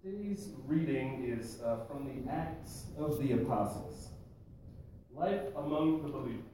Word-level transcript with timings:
Today's 0.00 0.50
reading 0.64 1.24
is 1.26 1.60
uh, 1.60 1.78
from 1.88 2.06
the 2.06 2.30
Acts 2.30 2.84
of 2.96 3.18
the 3.18 3.32
Apostles. 3.32 4.10
Life 5.12 5.40
among 5.56 6.02
the 6.02 6.08
believers. 6.08 6.44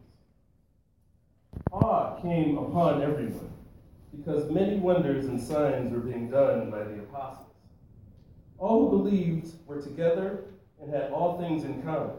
Awe 1.71 2.19
came 2.23 2.57
upon 2.57 3.03
everyone 3.03 3.53
because 4.17 4.51
many 4.51 4.79
wonders 4.79 5.27
and 5.27 5.39
signs 5.39 5.93
were 5.93 5.99
being 5.99 6.31
done 6.31 6.71
by 6.71 6.85
the 6.85 7.01
apostles. 7.01 7.53
All 8.57 8.89
who 8.89 8.97
believed 8.97 9.53
were 9.67 9.83
together 9.83 10.45
and 10.81 10.91
had 10.91 11.11
all 11.11 11.39
things 11.39 11.65
in 11.65 11.83
common. 11.83 12.17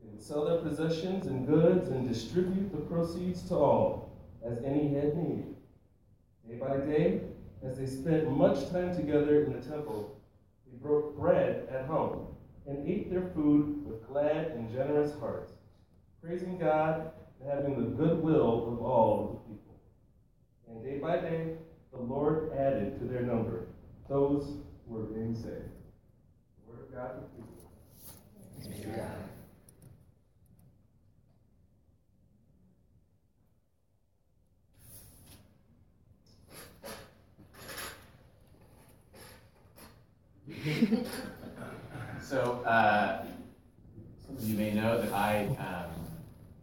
They 0.00 0.08
would 0.08 0.22
sell 0.22 0.46
their 0.46 0.62
possessions 0.62 1.26
and 1.26 1.46
goods 1.46 1.90
and 1.90 2.08
distribute 2.08 2.72
the 2.72 2.80
proceeds 2.86 3.42
to 3.48 3.54
all 3.54 4.16
as 4.42 4.64
any 4.64 4.94
had 4.94 5.14
need. 5.14 5.44
Day 6.48 6.56
by 6.56 6.78
day, 6.78 7.20
as 7.62 7.76
they 7.76 7.86
spent 7.86 8.30
much 8.30 8.70
time 8.70 8.96
together 8.96 9.44
in 9.44 9.52
the 9.52 9.60
temple, 9.60 10.17
broke 10.82 11.16
bread 11.16 11.68
at 11.70 11.86
home 11.86 12.26
and 12.66 12.88
ate 12.88 13.10
their 13.10 13.30
food 13.34 13.84
with 13.86 14.06
glad 14.06 14.48
and 14.52 14.70
generous 14.72 15.12
hearts, 15.18 15.52
praising 16.22 16.58
God 16.58 17.12
and 17.40 17.50
having 17.50 17.76
the 17.76 17.96
goodwill 17.96 18.72
of 18.72 18.80
all 18.82 19.44
the 19.46 19.54
people. 19.54 19.80
And 20.68 20.84
day 20.84 20.98
by 20.98 21.16
day, 21.16 21.54
the 21.92 22.00
Lord 22.00 22.52
added 22.52 22.98
to 22.98 23.06
their 23.06 23.22
number 23.22 23.66
those 24.08 24.58
who 24.86 24.94
were 24.94 25.04
being 25.04 25.34
saved. 25.34 25.46
The 25.46 26.70
word 26.70 26.80
of 26.88 26.94
God 26.94 27.10
for 27.36 27.58
so, 42.22 42.62
uh, 42.64 43.24
some 44.24 44.36
of 44.36 44.44
you 44.44 44.56
may 44.56 44.72
know 44.72 45.00
that 45.00 45.12
I 45.12 45.46
um, 45.58 45.90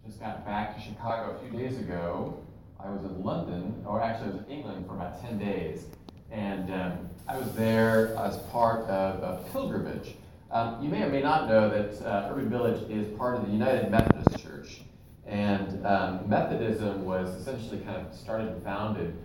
just 0.06 0.20
got 0.20 0.46
back 0.46 0.76
to 0.76 0.82
Chicago 0.82 1.36
a 1.36 1.50
few 1.50 1.60
days 1.60 1.78
ago. 1.80 2.42
I 2.80 2.90
was 2.90 3.04
in 3.04 3.24
London, 3.24 3.84
or 3.86 4.02
actually, 4.02 4.30
I 4.30 4.32
was 4.36 4.46
in 4.46 4.52
England 4.52 4.86
for 4.88 4.94
about 4.94 5.22
10 5.22 5.38
days. 5.40 5.86
And 6.32 6.72
um, 6.74 7.10
I 7.28 7.38
was 7.38 7.52
there 7.54 8.16
as 8.18 8.38
part 8.52 8.82
of 8.88 9.24
a 9.24 9.44
pilgrimage. 9.52 10.16
Um, 10.52 10.82
you 10.82 10.90
may 10.90 11.04
or 11.04 11.10
may 11.10 11.22
not 11.22 11.50
know 11.50 11.70
that 11.70 12.06
uh, 12.06 12.30
Urban 12.32 12.50
Village 12.50 12.90
is 12.90 13.08
part 13.18 13.36
of 13.36 13.46
the 13.46 13.52
United 13.52 13.90
Methodist 13.92 14.42
Church. 14.42 14.82
And 15.26 15.86
um, 15.86 16.30
Methodism 16.30 17.04
was 17.04 17.30
essentially 17.42 17.80
kind 17.80 18.06
of 18.06 18.14
started 18.14 18.48
and 18.48 18.64
founded 18.64 19.18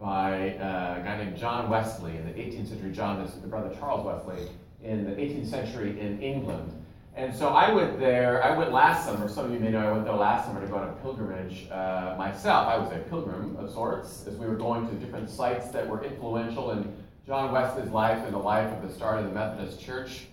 by 0.00 0.50
uh, 0.56 1.00
a 1.00 1.04
guy 1.04 1.16
named 1.24 1.36
John 1.36 1.68
Wesley 1.68 2.16
in 2.16 2.26
the 2.26 2.32
18th 2.32 2.68
century. 2.68 2.92
John 2.92 3.20
is 3.20 3.34
the 3.34 3.48
brother 3.48 3.74
Charles 3.78 4.06
Wesley 4.06 4.48
in 4.82 5.04
the 5.04 5.10
18th 5.12 5.48
century 5.48 5.98
in 6.00 6.22
England. 6.22 6.72
And 7.16 7.34
so 7.34 7.48
I 7.48 7.72
went 7.72 7.98
there, 7.98 8.44
I 8.44 8.56
went 8.56 8.72
last 8.72 9.04
summer, 9.04 9.28
some 9.28 9.46
of 9.46 9.52
you 9.52 9.58
may 9.58 9.70
know 9.70 9.80
I 9.80 9.90
went 9.90 10.04
there 10.04 10.14
last 10.14 10.46
summer 10.46 10.60
to 10.60 10.68
go 10.68 10.76
on 10.76 10.88
a 10.88 10.92
pilgrimage 11.02 11.68
uh, 11.68 12.14
myself. 12.16 12.68
I 12.68 12.78
was 12.78 12.92
a 12.92 12.98
pilgrim 13.08 13.56
of 13.56 13.72
sorts 13.72 14.24
as 14.28 14.36
we 14.36 14.46
were 14.46 14.54
going 14.54 14.88
to 14.88 14.94
different 14.94 15.28
sites 15.28 15.70
that 15.70 15.88
were 15.88 16.04
influential 16.04 16.70
in 16.70 16.94
John 17.26 17.50
Wesley's 17.50 17.90
life 17.90 18.24
and 18.24 18.32
the 18.32 18.38
life 18.38 18.72
of 18.72 18.88
the 18.88 18.94
start 18.94 19.18
of 19.18 19.24
the 19.24 19.32
Methodist 19.32 19.80
Church. 19.80 20.26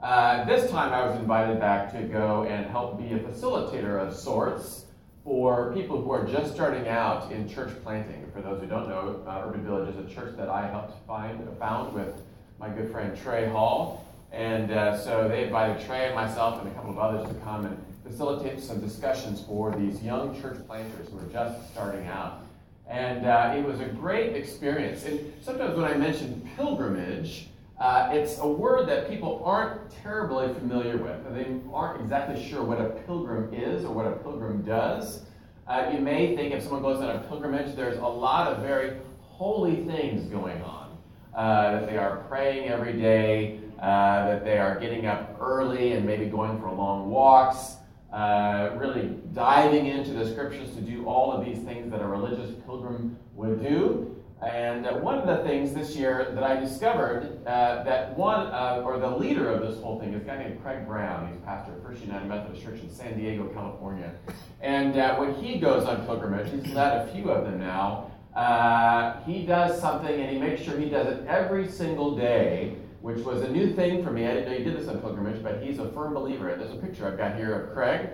Uh, 0.00 0.44
this 0.44 0.70
time 0.70 0.92
I 0.92 1.04
was 1.04 1.18
invited 1.18 1.58
back 1.58 1.90
to 1.90 2.02
go 2.02 2.44
and 2.44 2.66
help 2.66 2.98
be 2.98 3.12
a 3.14 3.18
facilitator 3.18 4.00
of 4.00 4.14
sorts 4.14 4.84
for 5.28 5.70
people 5.74 6.00
who 6.00 6.10
are 6.10 6.24
just 6.24 6.54
starting 6.54 6.88
out 6.88 7.30
in 7.30 7.46
church 7.46 7.70
planting. 7.84 8.24
For 8.32 8.40
those 8.40 8.62
who 8.62 8.66
don't 8.66 8.88
know, 8.88 9.22
uh, 9.26 9.42
Urban 9.44 9.62
Village 9.62 9.94
is 9.94 10.10
a 10.10 10.14
church 10.14 10.34
that 10.38 10.48
I 10.48 10.66
helped 10.66 11.06
find, 11.06 11.46
found 11.58 11.92
with 11.92 12.22
my 12.58 12.70
good 12.70 12.90
friend 12.90 13.14
Trey 13.14 13.46
Hall. 13.46 14.06
And 14.32 14.70
uh, 14.70 14.96
so 14.96 15.28
they 15.28 15.44
invited 15.44 15.84
Trey 15.84 16.06
and 16.06 16.14
myself 16.14 16.62
and 16.62 16.72
a 16.72 16.74
couple 16.74 16.92
of 16.92 16.98
others 16.98 17.28
to 17.28 17.34
come 17.40 17.66
and 17.66 17.76
facilitate 18.08 18.58
some 18.58 18.80
discussions 18.80 19.42
for 19.42 19.70
these 19.76 20.02
young 20.02 20.40
church 20.40 20.66
planters 20.66 21.10
who 21.10 21.18
are 21.18 21.30
just 21.30 21.72
starting 21.72 22.06
out. 22.06 22.46
And 22.88 23.26
uh, 23.26 23.52
it 23.54 23.62
was 23.62 23.80
a 23.80 23.84
great 23.84 24.34
experience. 24.34 25.04
And 25.04 25.30
sometimes 25.42 25.76
when 25.76 25.84
I 25.84 25.94
mention 25.94 26.48
pilgrimage, 26.56 27.48
uh, 27.80 28.10
it's 28.12 28.38
a 28.38 28.46
word 28.46 28.88
that 28.88 29.08
people 29.08 29.42
aren't 29.44 29.90
terribly 30.02 30.52
familiar 30.54 30.96
with. 30.96 31.34
They 31.34 31.46
aren't 31.72 32.00
exactly 32.00 32.42
sure 32.44 32.64
what 32.64 32.80
a 32.80 32.90
pilgrim 33.06 33.54
is 33.54 33.84
or 33.84 33.92
what 33.94 34.06
a 34.06 34.12
pilgrim 34.12 34.62
does. 34.62 35.22
Uh, 35.66 35.90
you 35.92 36.00
may 36.00 36.34
think 36.34 36.52
if 36.52 36.62
someone 36.62 36.82
goes 36.82 37.00
on 37.00 37.14
a 37.14 37.20
pilgrimage, 37.28 37.76
there's 37.76 37.98
a 37.98 38.06
lot 38.06 38.52
of 38.52 38.62
very 38.62 38.96
holy 39.20 39.84
things 39.84 40.24
going 40.28 40.60
on. 40.62 40.98
Uh, 41.34 41.72
that 41.72 41.86
they 41.88 41.96
are 41.96 42.24
praying 42.28 42.68
every 42.68 42.94
day, 42.94 43.60
uh, 43.80 44.26
that 44.26 44.44
they 44.44 44.58
are 44.58 44.80
getting 44.80 45.06
up 45.06 45.36
early 45.40 45.92
and 45.92 46.04
maybe 46.04 46.26
going 46.26 46.58
for 46.58 46.72
long 46.72 47.08
walks, 47.08 47.76
uh, 48.12 48.70
really 48.76 49.14
diving 49.32 49.86
into 49.86 50.12
the 50.14 50.28
scriptures 50.28 50.74
to 50.74 50.80
do 50.80 51.06
all 51.06 51.30
of 51.30 51.44
these 51.44 51.58
things 51.58 51.90
that 51.92 52.00
a 52.00 52.06
religious 52.06 52.50
pilgrim 52.66 53.16
would 53.34 53.62
do. 53.62 54.17
And 54.40 54.86
uh, 54.86 54.94
one 54.94 55.18
of 55.18 55.26
the 55.26 55.42
things 55.48 55.74
this 55.74 55.96
year 55.96 56.30
that 56.32 56.44
I 56.44 56.60
discovered 56.60 57.44
uh, 57.44 57.82
that 57.82 58.16
one, 58.16 58.46
uh, 58.46 58.82
or 58.84 58.98
the 58.98 59.10
leader 59.10 59.50
of 59.50 59.62
this 59.62 59.80
whole 59.82 59.98
thing 59.98 60.14
is 60.14 60.22
a 60.22 60.24
guy 60.24 60.38
named 60.38 60.62
Craig 60.62 60.86
Brown. 60.86 61.32
He's 61.32 61.40
pastor 61.44 61.72
of 61.72 61.82
First 61.82 62.02
United 62.02 62.28
Methodist 62.28 62.62
Church 62.62 62.80
in 62.80 62.88
San 62.88 63.18
Diego, 63.18 63.48
California. 63.48 64.12
And 64.60 64.96
uh, 64.96 65.16
when 65.16 65.34
he 65.34 65.58
goes 65.58 65.84
on 65.86 66.06
pilgrimage, 66.06 66.52
he's 66.52 66.72
led 66.72 67.08
a 67.08 67.12
few 67.12 67.30
of 67.30 67.46
them 67.46 67.58
now. 67.58 68.12
Uh, 68.36 69.20
he 69.24 69.44
does 69.44 69.80
something 69.80 70.20
and 70.20 70.30
he 70.30 70.38
makes 70.38 70.62
sure 70.62 70.78
he 70.78 70.88
does 70.88 71.08
it 71.08 71.26
every 71.26 71.66
single 71.66 72.16
day, 72.16 72.76
which 73.00 73.18
was 73.24 73.42
a 73.42 73.48
new 73.48 73.74
thing 73.74 74.04
for 74.04 74.12
me. 74.12 74.24
I 74.24 74.34
didn't 74.34 74.52
know 74.52 74.58
he 74.58 74.62
did 74.62 74.76
this 74.76 74.86
on 74.86 75.00
pilgrimage, 75.00 75.42
but 75.42 75.60
he's 75.60 75.80
a 75.80 75.90
firm 75.90 76.14
believer. 76.14 76.54
There's 76.56 76.72
a 76.72 76.76
picture 76.76 77.08
I've 77.08 77.18
got 77.18 77.34
here 77.34 77.60
of 77.60 77.74
Craig. 77.74 78.10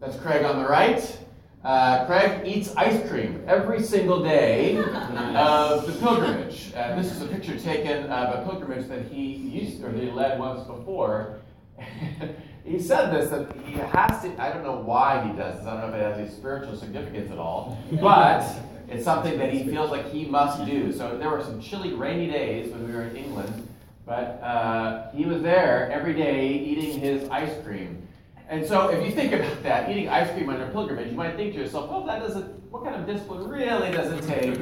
That's 0.00 0.16
Craig 0.16 0.44
on 0.44 0.60
the 0.60 0.68
right. 0.68 1.18
Uh, 1.64 2.04
Craig 2.04 2.46
eats 2.46 2.76
ice 2.76 3.08
cream 3.08 3.42
every 3.46 3.82
single 3.82 4.22
day 4.22 4.76
of 5.34 5.86
the 5.86 5.92
pilgrimage. 5.98 6.70
Uh, 6.76 6.94
this 6.94 7.10
is 7.10 7.22
a 7.22 7.26
picture 7.26 7.58
taken 7.58 8.04
of 8.10 8.34
a 8.38 8.50
pilgrimage 8.50 8.86
that 8.88 9.06
he 9.06 9.22
used 9.22 9.82
or 9.82 9.90
he 9.90 10.10
led 10.10 10.38
once 10.38 10.66
before. 10.66 11.40
he 12.66 12.78
said 12.78 13.10
this 13.12 13.30
that 13.30 13.50
he 13.64 13.72
has 13.72 14.22
to. 14.22 14.42
I 14.42 14.52
don't 14.52 14.62
know 14.62 14.76
why 14.76 15.26
he 15.26 15.32
does 15.38 15.56
this. 15.56 15.66
I 15.66 15.80
don't 15.80 15.90
know 15.90 15.96
if 15.96 16.02
it 16.02 16.04
has 16.04 16.18
any 16.18 16.28
spiritual 16.28 16.76
significance 16.76 17.30
at 17.32 17.38
all, 17.38 17.78
but 17.92 18.44
it's 18.88 19.02
something 19.04 19.38
that 19.38 19.50
he 19.50 19.64
feels 19.64 19.90
like 19.90 20.10
he 20.10 20.26
must 20.26 20.66
do. 20.66 20.92
So 20.92 21.16
there 21.16 21.30
were 21.30 21.42
some 21.42 21.62
chilly, 21.62 21.94
rainy 21.94 22.30
days 22.30 22.70
when 22.72 22.86
we 22.86 22.92
were 22.92 23.04
in 23.04 23.16
England, 23.16 23.68
but 24.04 24.38
uh, 24.42 25.10
he 25.12 25.24
was 25.24 25.40
there 25.40 25.90
every 25.90 26.12
day 26.12 26.46
eating 26.46 27.00
his 27.00 27.26
ice 27.30 27.54
cream. 27.64 28.06
And 28.48 28.66
so, 28.66 28.88
if 28.88 29.04
you 29.04 29.10
think 29.10 29.32
about 29.32 29.62
that, 29.62 29.90
eating 29.90 30.08
ice 30.08 30.30
cream 30.32 30.50
on 30.50 30.60
a 30.60 30.68
pilgrimage, 30.68 31.10
you 31.10 31.16
might 31.16 31.34
think 31.36 31.54
to 31.54 31.60
yourself, 31.60 31.90
well, 31.90 32.04
that 32.04 32.20
doesn't, 32.20 32.44
what 32.70 32.84
kind 32.84 32.94
of 32.94 33.06
discipline 33.06 33.48
really 33.48 33.90
does 33.90 34.12
it 34.12 34.22
take 34.26 34.58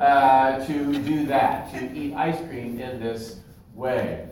uh, 0.00 0.64
to 0.66 0.98
do 0.98 1.24
that, 1.26 1.72
to 1.72 1.96
eat 1.96 2.14
ice 2.14 2.38
cream 2.48 2.80
in 2.80 2.98
this 2.98 3.40
way? 3.72 4.28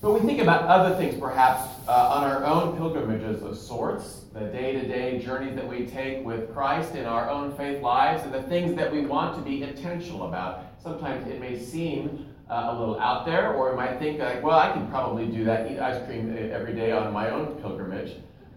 But 0.00 0.12
we 0.12 0.20
think 0.20 0.40
about 0.40 0.64
other 0.64 0.94
things, 0.96 1.18
perhaps, 1.18 1.68
uh, 1.88 2.14
on 2.14 2.24
our 2.24 2.44
own 2.44 2.76
pilgrimages 2.76 3.42
of 3.42 3.56
sorts, 3.56 4.26
the 4.32 4.40
day 4.40 4.72
to 4.72 4.86
day 4.86 5.18
journeys 5.18 5.56
that 5.56 5.66
we 5.66 5.86
take 5.86 6.24
with 6.24 6.52
Christ 6.52 6.94
in 6.94 7.06
our 7.06 7.28
own 7.28 7.56
faith 7.56 7.82
lives, 7.82 8.22
and 8.22 8.32
the 8.32 8.42
things 8.42 8.76
that 8.76 8.92
we 8.92 9.06
want 9.06 9.34
to 9.36 9.42
be 9.42 9.62
intentional 9.62 10.28
about. 10.28 10.64
Sometimes 10.80 11.26
it 11.26 11.40
may 11.40 11.58
seem 11.58 12.26
uh, 12.50 12.68
a 12.70 12.78
little 12.78 12.98
out 12.98 13.26
there, 13.26 13.52
or 13.52 13.74
might 13.74 13.98
think 13.98 14.20
like, 14.20 14.42
well, 14.42 14.58
I 14.58 14.72
can 14.72 14.88
probably 14.88 15.26
do 15.26 15.44
that, 15.44 15.70
eat 15.70 15.78
ice 15.78 16.04
cream 16.06 16.36
every 16.52 16.74
day 16.74 16.92
on 16.92 17.12
my 17.12 17.30
own 17.30 17.56
pilgrimage. 17.60 18.14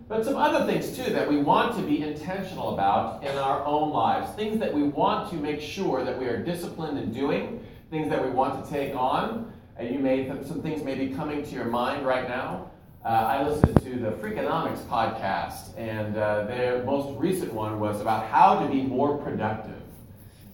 But 0.08 0.26
some 0.26 0.36
other 0.36 0.66
things 0.66 0.98
too 0.98 1.12
that 1.14 1.30
we 1.30 1.38
want 1.38 1.76
to 1.78 1.82
be 1.84 2.04
intentional 2.04 2.74
about 2.74 3.24
in 3.24 3.38
our 3.38 3.64
own 3.66 3.92
lives, 3.92 4.30
things 4.36 4.60
that 4.60 4.74
we 4.74 4.84
want 4.84 5.30
to 5.32 5.38
make 5.38 5.62
sure 5.62 6.04
that 6.04 6.20
we 6.20 6.26
are 6.26 6.38
disciplined 6.44 6.98
in 6.98 7.14
doing, 7.14 7.66
things 7.90 8.10
that 8.10 8.22
we 8.22 8.30
want 8.30 8.64
to 8.64 8.70
take 8.70 8.94
on. 8.94 9.54
And 9.78 9.90
you 9.90 10.00
may 10.00 10.28
some 10.46 10.62
things 10.62 10.84
may 10.84 10.96
be 10.96 11.14
coming 11.14 11.44
to 11.44 11.50
your 11.56 11.66
mind 11.66 12.06
right 12.06 12.28
now. 12.28 12.72
Uh, 13.04 13.08
I 13.08 13.48
listened 13.48 13.82
to 13.84 14.00
the 14.00 14.12
Freakonomics 14.12 14.84
podcast, 14.86 15.76
and 15.78 16.16
uh, 16.18 16.44
their 16.44 16.84
most 16.84 17.18
recent 17.18 17.52
one 17.52 17.80
was 17.80 18.00
about 18.00 18.28
how 18.28 18.60
to 18.60 18.68
be 18.68 18.84
more 18.84 19.18
productive. 19.18 19.82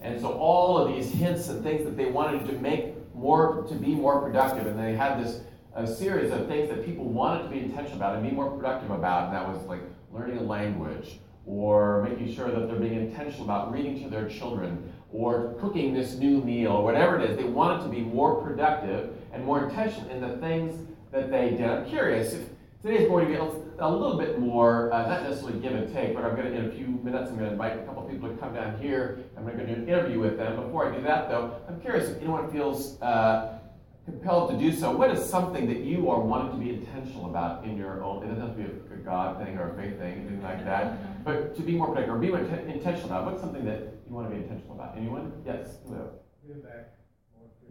And 0.02 0.22
so 0.22 0.34
all 0.34 0.78
of 0.78 0.94
these 0.94 1.12
hints 1.12 1.50
and 1.50 1.64
things 1.64 1.84
that 1.84 1.98
they 1.98 2.06
wanted 2.06 2.46
to 2.46 2.54
make 2.60 2.94
more 3.18 3.66
to 3.68 3.76
be 3.76 3.96
more 3.96 4.22
productive, 4.22 4.68
and 4.68 4.80
they 4.80 4.94
had 4.94 5.20
this 5.20 5.42
series 5.98 6.32
of 6.32 6.48
things 6.48 6.70
that 6.70 6.86
people 6.86 7.06
wanted 7.06 7.44
to 7.44 7.50
be 7.50 7.60
intentional 7.60 7.98
about 7.98 8.16
and 8.16 8.28
be 8.28 8.34
more 8.34 8.50
productive 8.52 8.92
about, 8.92 9.26
and 9.26 9.36
that 9.36 9.48
was 9.48 9.64
like 9.68 9.82
learning 10.12 10.38
a 10.38 10.44
language 10.44 11.20
or 11.46 12.04
making 12.04 12.34
sure 12.34 12.50
that 12.50 12.68
they're 12.68 12.80
being 12.80 12.96
intentional 12.96 13.44
about 13.44 13.72
reading 13.72 14.02
to 14.04 14.10
their 14.10 14.28
children 14.28 14.92
or 15.14 15.56
cooking 15.60 15.94
this 15.94 16.16
new 16.16 16.42
meal 16.44 16.74
or 16.74 16.84
whatever 16.84 17.20
it 17.20 17.30
is. 17.30 17.38
They 17.38 17.44
wanted 17.44 17.84
to 17.84 17.90
be 17.90 18.02
more 18.02 18.42
productive 18.42 19.14
and 19.32 19.46
more 19.46 19.64
intentional 19.64 20.10
in 20.10 20.20
the 20.20 20.38
things 20.38 20.86
that 21.12 21.32
they 21.32 21.52
did. 21.52 21.62
I'm 21.62 21.86
curious 21.86 22.34
if 22.34 22.50
today's 22.88 23.08
going 23.10 23.28
to 23.28 23.34
be 23.34 23.38
a 23.80 23.90
little 23.90 24.18
bit 24.18 24.40
more, 24.40 24.94
uh, 24.94 25.08
not 25.08 25.24
necessarily 25.24 25.60
give 25.60 25.74
and 25.74 25.94
take, 25.94 26.16
but 26.16 26.24
I'm 26.24 26.36
going 26.36 26.52
to, 26.52 26.58
in 26.58 26.66
a 26.68 26.72
few 26.72 26.88
minutes, 26.88 27.30
I'm 27.30 27.38
going 27.38 27.48
to 27.48 27.52
invite 27.52 27.78
a 27.78 27.84
couple 27.84 28.06
of 28.06 28.10
people 28.10 28.30
to 28.30 28.36
come 28.38 28.54
down 28.54 28.80
here. 28.80 29.20
I'm 29.36 29.44
going 29.44 29.58
to 29.58 29.66
do 29.66 29.74
an 29.74 29.88
interview 29.88 30.20
with 30.20 30.38
them. 30.38 30.56
Before 30.56 30.90
I 30.90 30.96
do 30.96 31.02
that, 31.04 31.30
though, 31.30 31.60
I'm 31.68 31.82
curious 31.82 32.10
if 32.10 32.18
anyone 32.18 32.50
feels 32.50 33.00
uh, 33.02 33.60
compelled 34.06 34.52
to 34.52 34.58
do 34.58 34.72
so, 34.72 34.96
what 34.96 35.12
is 35.12 35.24
something 35.24 35.68
that 35.68 35.80
you 35.80 36.10
are 36.10 36.22
wanting 36.22 36.58
to 36.58 36.66
be 36.66 36.74
intentional 36.76 37.26
about 37.26 37.66
in 37.66 37.76
your 37.78 38.02
own? 38.02 38.24
It 38.24 38.28
doesn't 38.28 38.48
have 38.48 38.56
to 38.56 38.64
be 38.64 38.70
a, 38.70 38.96
a 38.96 38.98
God 39.04 39.44
thing 39.44 39.58
or 39.58 39.74
a 39.74 39.76
faith 39.76 40.00
thing, 40.00 40.20
anything 40.20 40.42
like 40.42 40.64
that. 40.64 40.98
But 41.26 41.58
to 41.58 41.62
be 41.62 41.74
more 41.74 41.88
particular, 41.88 42.18
or 42.18 42.22
be 42.22 42.30
more 42.30 42.40
intentional 42.40 43.08
about. 43.08 43.26
What's 43.26 43.42
something 43.42 43.66
that 43.66 44.00
you 44.08 44.16
want 44.16 44.30
to 44.30 44.34
be 44.34 44.42
intentional 44.42 44.76
about? 44.76 44.96
Anyone? 44.96 45.34
Yes. 45.46 45.80
Giving 46.42 46.62
back 46.62 46.96
more 47.36 47.50
to 47.60 47.68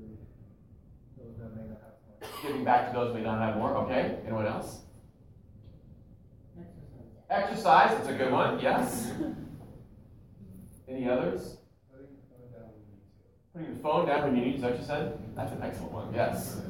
those 1.17 1.39
that 1.39 1.57
may 1.57 1.63
not 1.63 1.81
have 1.81 1.97
more. 2.05 2.43
Giving 2.43 2.65
back 2.65 2.93
to 2.93 2.99
those 2.99 3.13
who 3.13 3.15
may 3.15 3.25
not 3.25 3.41
have 3.41 3.57
more. 3.57 3.75
Okay. 3.79 4.19
Anyone 4.27 4.47
else? 4.47 4.81
Exercise. 7.29 7.99
It's 7.99 8.09
a 8.09 8.13
good 8.13 8.33
one. 8.33 8.61
Yes. 8.61 9.13
Any 10.89 11.09
others? 11.09 11.57
Putting 13.53 13.75
the 13.75 13.83
phone 13.83 14.07
down 14.07 14.23
when 14.23 14.37
you 14.37 14.45
need, 14.45 14.53
to, 14.53 14.57
is 14.57 14.63
that 14.63 14.71
what 14.71 14.81
you 14.81 14.87
said? 14.87 15.19
That's 15.35 15.53
an 15.53 15.63
excellent 15.63 15.93
one. 15.93 16.15
Yes. 16.15 16.61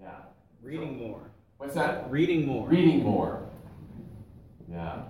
Yeah. 0.00 0.10
Reading 0.62 0.98
more. 0.98 1.20
What's 1.58 1.74
that? 1.74 2.10
Reading 2.10 2.46
more. 2.46 2.66
Reading 2.66 3.04
more. 3.04 3.46
Yeah. 4.70 5.02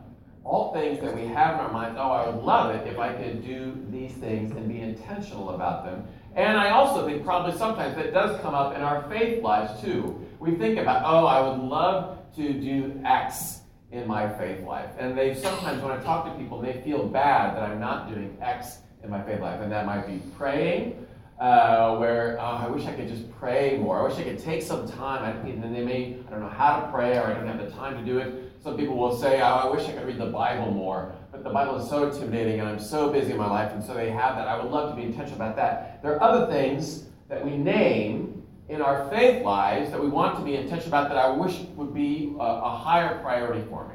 All 0.44 0.72
things 0.72 1.00
that 1.00 1.14
we 1.14 1.26
have 1.26 1.54
in 1.54 1.60
our 1.60 1.72
minds, 1.72 1.96
oh, 1.98 2.10
I 2.10 2.28
would 2.28 2.42
love 2.42 2.74
it 2.74 2.86
if 2.86 2.98
I 2.98 3.12
could 3.12 3.46
do 3.46 3.76
these 3.90 4.12
things 4.12 4.50
and 4.56 4.68
be 4.68 4.80
intentional 4.80 5.50
about 5.50 5.84
them. 5.84 6.06
And 6.34 6.58
I 6.58 6.70
also 6.70 7.06
think 7.06 7.24
probably 7.24 7.56
sometimes 7.56 7.96
that 7.96 8.12
does 8.12 8.40
come 8.40 8.54
up 8.54 8.74
in 8.74 8.82
our 8.82 9.08
faith 9.08 9.42
lives 9.42 9.80
too. 9.80 10.26
We 10.38 10.54
think 10.54 10.78
about, 10.78 11.02
oh, 11.04 11.26
I 11.26 11.40
would 11.40 11.60
love 11.60 12.18
to 12.36 12.52
do 12.52 13.00
X 13.04 13.60
in 13.90 14.06
my 14.06 14.28
faith 14.28 14.64
life. 14.64 14.90
And 14.98 15.16
they 15.16 15.34
sometimes, 15.34 15.82
when 15.82 15.92
I 15.92 16.02
talk 16.02 16.26
to 16.26 16.32
people, 16.32 16.60
they 16.60 16.80
feel 16.84 17.06
bad 17.06 17.56
that 17.56 17.62
I'm 17.62 17.80
not 17.80 18.08
doing 18.08 18.36
X 18.40 18.78
in 19.02 19.10
my 19.10 19.22
faith 19.22 19.40
life. 19.40 19.60
And 19.60 19.72
that 19.72 19.86
might 19.86 20.06
be 20.06 20.20
praying, 20.36 21.06
uh, 21.40 21.96
where 21.96 22.38
oh, 22.40 22.44
I 22.44 22.68
wish 22.68 22.84
I 22.86 22.92
could 22.92 23.08
just 23.08 23.30
pray 23.38 23.78
more. 23.78 24.00
I 24.00 24.08
wish 24.08 24.18
I 24.18 24.24
could 24.24 24.38
take 24.38 24.62
some 24.62 24.86
time. 24.88 25.24
I, 25.24 25.30
and 25.48 25.62
then 25.62 25.72
they 25.72 25.84
may, 25.84 26.18
I 26.26 26.30
don't 26.30 26.40
know 26.40 26.48
how 26.48 26.80
to 26.80 26.92
pray 26.92 27.16
or 27.16 27.24
I 27.24 27.34
don't 27.34 27.46
have 27.46 27.64
the 27.64 27.70
time 27.70 27.96
to 27.96 28.04
do 28.04 28.18
it. 28.18 28.52
Some 28.62 28.76
people 28.76 28.96
will 28.96 29.16
say, 29.16 29.40
oh, 29.40 29.44
I 29.44 29.70
wish 29.70 29.88
I 29.88 29.92
could 29.92 30.06
read 30.06 30.18
the 30.18 30.26
Bible 30.26 30.70
more. 30.70 31.14
But 31.30 31.44
the 31.44 31.50
Bible 31.50 31.76
is 31.76 31.88
so 31.88 32.08
intimidating 32.08 32.60
and 32.60 32.68
I'm 32.68 32.80
so 32.80 33.10
busy 33.10 33.32
in 33.32 33.38
my 33.38 33.48
life. 33.48 33.72
And 33.72 33.82
so 33.82 33.94
they 33.94 34.10
have 34.10 34.36
that. 34.36 34.48
I 34.48 34.60
would 34.60 34.70
love 34.70 34.90
to 34.90 34.96
be 34.96 35.06
intentional 35.06 35.36
about 35.36 35.56
that. 35.56 36.02
There 36.02 36.12
are 36.14 36.22
other 36.22 36.52
things 36.52 37.04
that 37.28 37.42
we 37.44 37.56
name 37.56 38.27
in 38.68 38.82
our 38.82 39.08
faith 39.08 39.42
lives 39.42 39.90
that 39.90 40.00
we 40.00 40.08
want 40.08 40.38
to 40.38 40.44
be 40.44 40.54
intentional 40.54 40.88
about 40.88 41.08
that 41.08 41.18
I 41.18 41.30
wish 41.30 41.58
would 41.74 41.94
be 41.94 42.34
a, 42.38 42.42
a 42.42 42.70
higher 42.70 43.18
priority 43.20 43.64
for 43.68 43.88
me. 43.88 43.94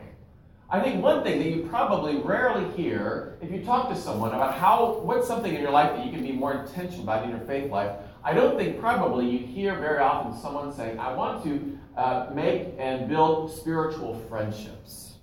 I 0.69 0.79
think 0.79 1.03
one 1.03 1.23
thing 1.23 1.37
that 1.37 1.47
you 1.47 1.67
probably 1.69 2.17
rarely 2.17 2.67
hear 2.71 3.37
if 3.41 3.51
you 3.51 3.63
talk 3.63 3.89
to 3.89 3.95
someone 3.95 4.33
about 4.33 4.55
how 4.55 4.99
what's 5.03 5.27
something 5.27 5.53
in 5.53 5.61
your 5.61 5.69
life 5.69 5.95
that 5.95 6.03
you 6.03 6.11
can 6.11 6.23
be 6.23 6.31
more 6.31 6.53
intentional 6.53 7.03
about 7.03 7.23
in 7.23 7.29
your 7.29 7.41
faith 7.41 7.69
life, 7.69 7.91
I 8.23 8.33
don't 8.33 8.57
think 8.57 8.79
probably 8.79 9.29
you 9.29 9.45
hear 9.45 9.75
very 9.75 9.99
often 9.99 10.35
someone 10.35 10.73
saying, 10.73 10.97
I 10.97 11.13
want 11.13 11.43
to 11.43 11.77
uh, 11.95 12.29
make 12.33 12.69
and 12.79 13.07
build 13.07 13.55
spiritual 13.55 14.19
friendships. 14.27 15.13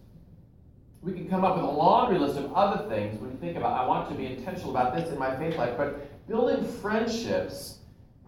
We 1.03 1.15
can 1.15 1.29
come 1.29 1.45
up 1.45 1.57
with 1.57 1.65
a 1.65 1.69
laundry 1.69 2.19
list 2.19 2.39
of 2.39 2.53
other 2.53 2.89
things 2.89 3.19
when 3.21 3.33
you 3.33 3.39
think 3.39 3.57
about, 3.57 3.73
I 3.73 3.89
want 3.89 4.09
to 4.11 4.15
be 4.15 4.27
intentional 4.27 4.71
about 4.71 4.95
this 4.95 5.11
in 5.11 5.19
my 5.19 5.35
faith 5.37 5.57
life, 5.57 5.77
but 5.77 6.29
building 6.29 6.63
friendships 6.65 7.80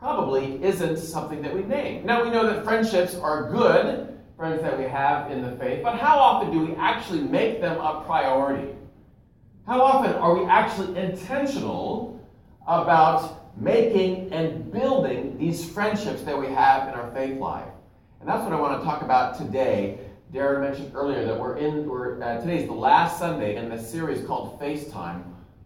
probably 0.03 0.61
isn't 0.65 0.97
something 0.97 1.41
that 1.41 1.55
we 1.55 1.63
name. 1.63 2.05
Now, 2.05 2.25
we 2.25 2.31
know 2.31 2.45
that 2.45 2.65
friendships 2.65 3.15
are 3.15 3.49
good 3.49 4.19
friends 4.37 4.61
that 4.63 4.77
we 4.77 4.85
have 4.85 5.31
in 5.31 5.43
the 5.43 5.53
faith, 5.53 5.85
but 5.85 5.97
how 5.97 6.19
often 6.19 6.51
do 6.51 6.59
we 6.59 6.75
actually 6.75 7.21
make 7.21 7.61
them 7.61 7.79
a 7.79 8.03
priority? 8.05 8.73
How 9.65 9.81
often 9.81 10.13
are 10.15 10.37
we 10.37 10.45
actually 10.47 10.99
intentional 10.99 12.21
about 12.67 13.57
making 13.57 14.33
and 14.33 14.73
building 14.73 15.39
these 15.39 15.71
friendships 15.71 16.23
that 16.23 16.37
we 16.37 16.49
have 16.49 16.89
in 16.89 16.95
our 16.95 17.09
faith 17.13 17.39
life? 17.39 17.69
And 18.19 18.29
that's 18.29 18.43
what 18.43 18.53
I 18.53 18.61
want 18.61 18.81
to 18.81 18.85
talk 18.85 19.03
about 19.03 19.39
today. 19.39 20.01
Darren 20.35 20.63
mentioned 20.63 20.91
earlier 20.97 21.25
that 21.27 21.39
we're 21.39 21.59
in, 21.59 21.89
we're, 21.89 22.21
uh, 22.21 22.41
today's 22.41 22.67
the 22.67 22.75
last 22.75 23.21
Sunday 23.21 23.55
in 23.55 23.69
this 23.69 23.89
series 23.89 24.27
called 24.27 24.61
FaceTime, 24.61 25.23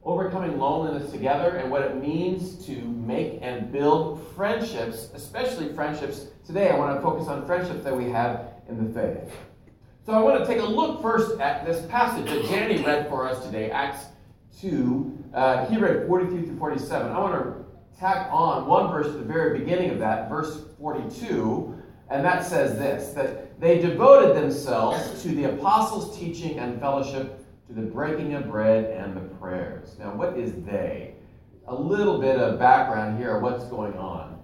overcoming 0.07 0.57
loneliness 0.57 1.11
together 1.11 1.57
and 1.57 1.71
what 1.71 1.83
it 1.83 2.01
means 2.01 2.65
to 2.65 2.73
make 2.81 3.41
and 3.43 3.73
build 3.73 4.25
friendships, 4.37 5.11
especially 5.15 5.73
friendships. 5.75 6.29
Today, 6.47 6.71
I 6.71 6.79
want 6.79 6.97
to 6.97 7.03
focus 7.03 7.27
on 7.27 7.45
friendships 7.45 7.83
that 7.83 7.95
we 7.95 8.09
have 8.11 8.53
in 8.69 8.87
the 8.87 8.95
faith. 8.95 9.33
So 10.07 10.13
I 10.13 10.21
want 10.23 10.39
to 10.39 10.47
take 10.47 10.63
a 10.63 10.65
look 10.65 11.03
first 11.03 11.41
at 11.41 11.67
this 11.67 11.85
passage 11.87 12.27
that 12.27 12.45
Janny 12.45 12.87
read 12.87 13.09
for 13.09 13.29
us 13.29 13.45
today, 13.45 13.73
Acts 13.73 14.07
2. 14.61 15.25
Uh, 15.35 15.67
he 15.67 15.77
read 15.77 16.07
43 16.07 16.43
through 16.43 16.57
47. 16.57 17.11
I 17.11 17.19
want 17.19 17.35
to 17.35 17.65
tack 17.99 18.29
on 18.31 18.67
one 18.67 18.93
verse 18.93 19.09
at 19.09 19.15
the 19.15 19.25
very 19.25 19.59
beginning 19.59 19.91
of 19.91 19.99
that, 19.99 20.29
verse 20.29 20.67
42, 20.79 21.75
and 22.11 22.25
that 22.25 22.45
says 22.45 22.79
this 22.79 23.13
that 23.15 23.59
they 23.61 23.81
devoted 23.81 24.37
themselves 24.37 25.23
to 25.23 25.29
the 25.31 25.45
apostles' 25.45 26.17
teaching 26.17 26.61
and 26.61 26.79
fellowship, 26.79 27.45
to 27.67 27.73
the 27.73 27.83
breaking 27.83 28.35
of 28.35 28.49
bread 28.49 28.85
and 28.93 29.17
the 29.17 29.35
prayers. 29.37 29.97
Now, 29.99 30.15
what 30.15 30.39
is 30.39 30.53
they? 30.65 31.15
A 31.67 31.75
little 31.75 32.21
bit 32.21 32.37
of 32.37 32.59
background 32.59 33.19
here, 33.19 33.41
what's 33.41 33.65
going 33.65 33.95
on. 33.95 34.41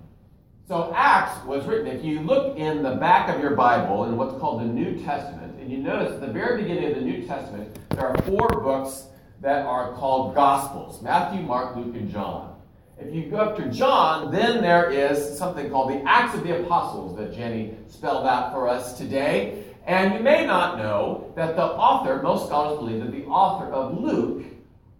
So 0.67 0.93
Acts 0.95 1.45
was 1.45 1.65
written, 1.67 1.87
if 1.87 2.05
you 2.05 2.21
look 2.21 2.57
in 2.57 2.83
the 2.83 2.97
back 2.97 3.29
of 3.29 3.41
your 3.41 3.55
Bible 3.55 4.05
in 4.05 4.17
what's 4.17 4.39
called 4.41 4.61
the 4.61 4.67
New 4.67 5.01
Testament, 5.05 5.61
and 5.61 5.71
you 5.71 5.79
notice 5.79 6.15
at 6.15 6.21
the 6.21 6.33
very 6.33 6.63
beginning 6.63 6.91
of 6.91 6.95
the 6.97 7.01
New 7.01 7.27
Testament, 7.27 7.79
there 7.91 8.09
are 8.09 8.23
four 8.23 8.49
books 8.49 9.07
that 9.41 9.67
are 9.67 9.93
called 9.93 10.35
Gospels 10.35 11.03
Matthew, 11.03 11.43
Mark, 11.43 11.77
Luke, 11.77 11.95
and 11.95 12.11
John. 12.11 12.61
If 12.99 13.13
you 13.13 13.31
go 13.31 13.39
up 13.39 13.57
to 13.57 13.69
John, 13.71 14.33
then 14.33 14.61
there 14.61 14.91
is 14.91 15.37
something 15.37 15.71
called 15.71 15.91
the 15.91 16.03
Acts 16.09 16.35
of 16.37 16.45
the 16.45 16.63
Apostles 16.63 17.17
that 17.19 17.35
Jenny 17.35 17.77
spelled 17.89 18.27
out 18.27 18.53
for 18.53 18.69
us 18.69 18.97
today. 18.97 19.65
And 19.87 20.15
you 20.15 20.21
may 20.21 20.47
not 20.47 20.79
know 20.79 21.33
that 21.37 21.57
the 21.57 21.65
author, 21.65 22.23
most 22.23 22.47
scholars 22.47 22.79
believe 22.79 23.01
that 23.01 23.13
the 23.13 23.25
author 23.25 23.67
of 23.73 23.99
Luke 23.99 24.45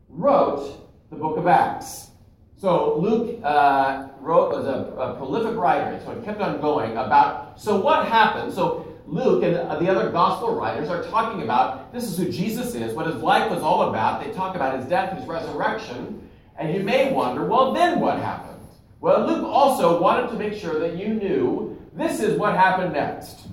wrote 0.09 0.89
the 1.11 1.17
book 1.17 1.37
of 1.37 1.47
Acts. 1.47 2.09
So 2.57 2.97
Luke 2.99 3.41
uh, 3.45 4.09
wrote 4.21 4.53
was 4.53 4.67
a, 4.67 4.95
a, 4.97 5.17
prolific 5.17 5.57
writer, 5.57 6.01
so 6.05 6.13
it 6.13 6.25
kept 6.25 6.41
on 6.41 6.61
going 6.61 6.93
about. 6.93 7.61
So 7.61 7.81
what 7.81 8.07
happened? 8.07 8.53
So 8.53 8.87
Luke 9.07 9.43
and 9.43 9.55
the 9.55 9.91
other 9.91 10.11
gospel 10.11 10.55
writers 10.55 10.89
are 10.89 11.03
talking 11.05 11.43
about 11.43 11.93
this 11.93 12.05
is 12.05 12.17
who 12.17 12.31
Jesus 12.31 12.75
is, 12.75 12.95
what 12.95 13.07
his 13.07 13.17
life 13.17 13.51
was 13.51 13.63
all 13.63 13.89
about. 13.89 14.25
They 14.25 14.33
talk 14.33 14.55
about 14.55 14.79
his 14.79 14.89
death, 14.89 15.19
his 15.19 15.27
resurrection, 15.27 16.29
and 16.57 16.73
you 16.73 16.83
may 16.83 17.13
wonder, 17.13 17.47
well, 17.47 17.73
then 17.73 17.99
what 17.99 18.19
happened? 18.19 18.61
Well, 19.01 19.27
Luke 19.27 19.45
also 19.45 20.01
wanted 20.01 20.29
to 20.29 20.35
make 20.35 20.55
sure 20.55 20.79
that 20.79 20.97
you 20.97 21.15
knew 21.15 21.77
this 21.95 22.21
is 22.21 22.39
what 22.39 22.55
happened 22.55 22.93
next. 22.93 23.49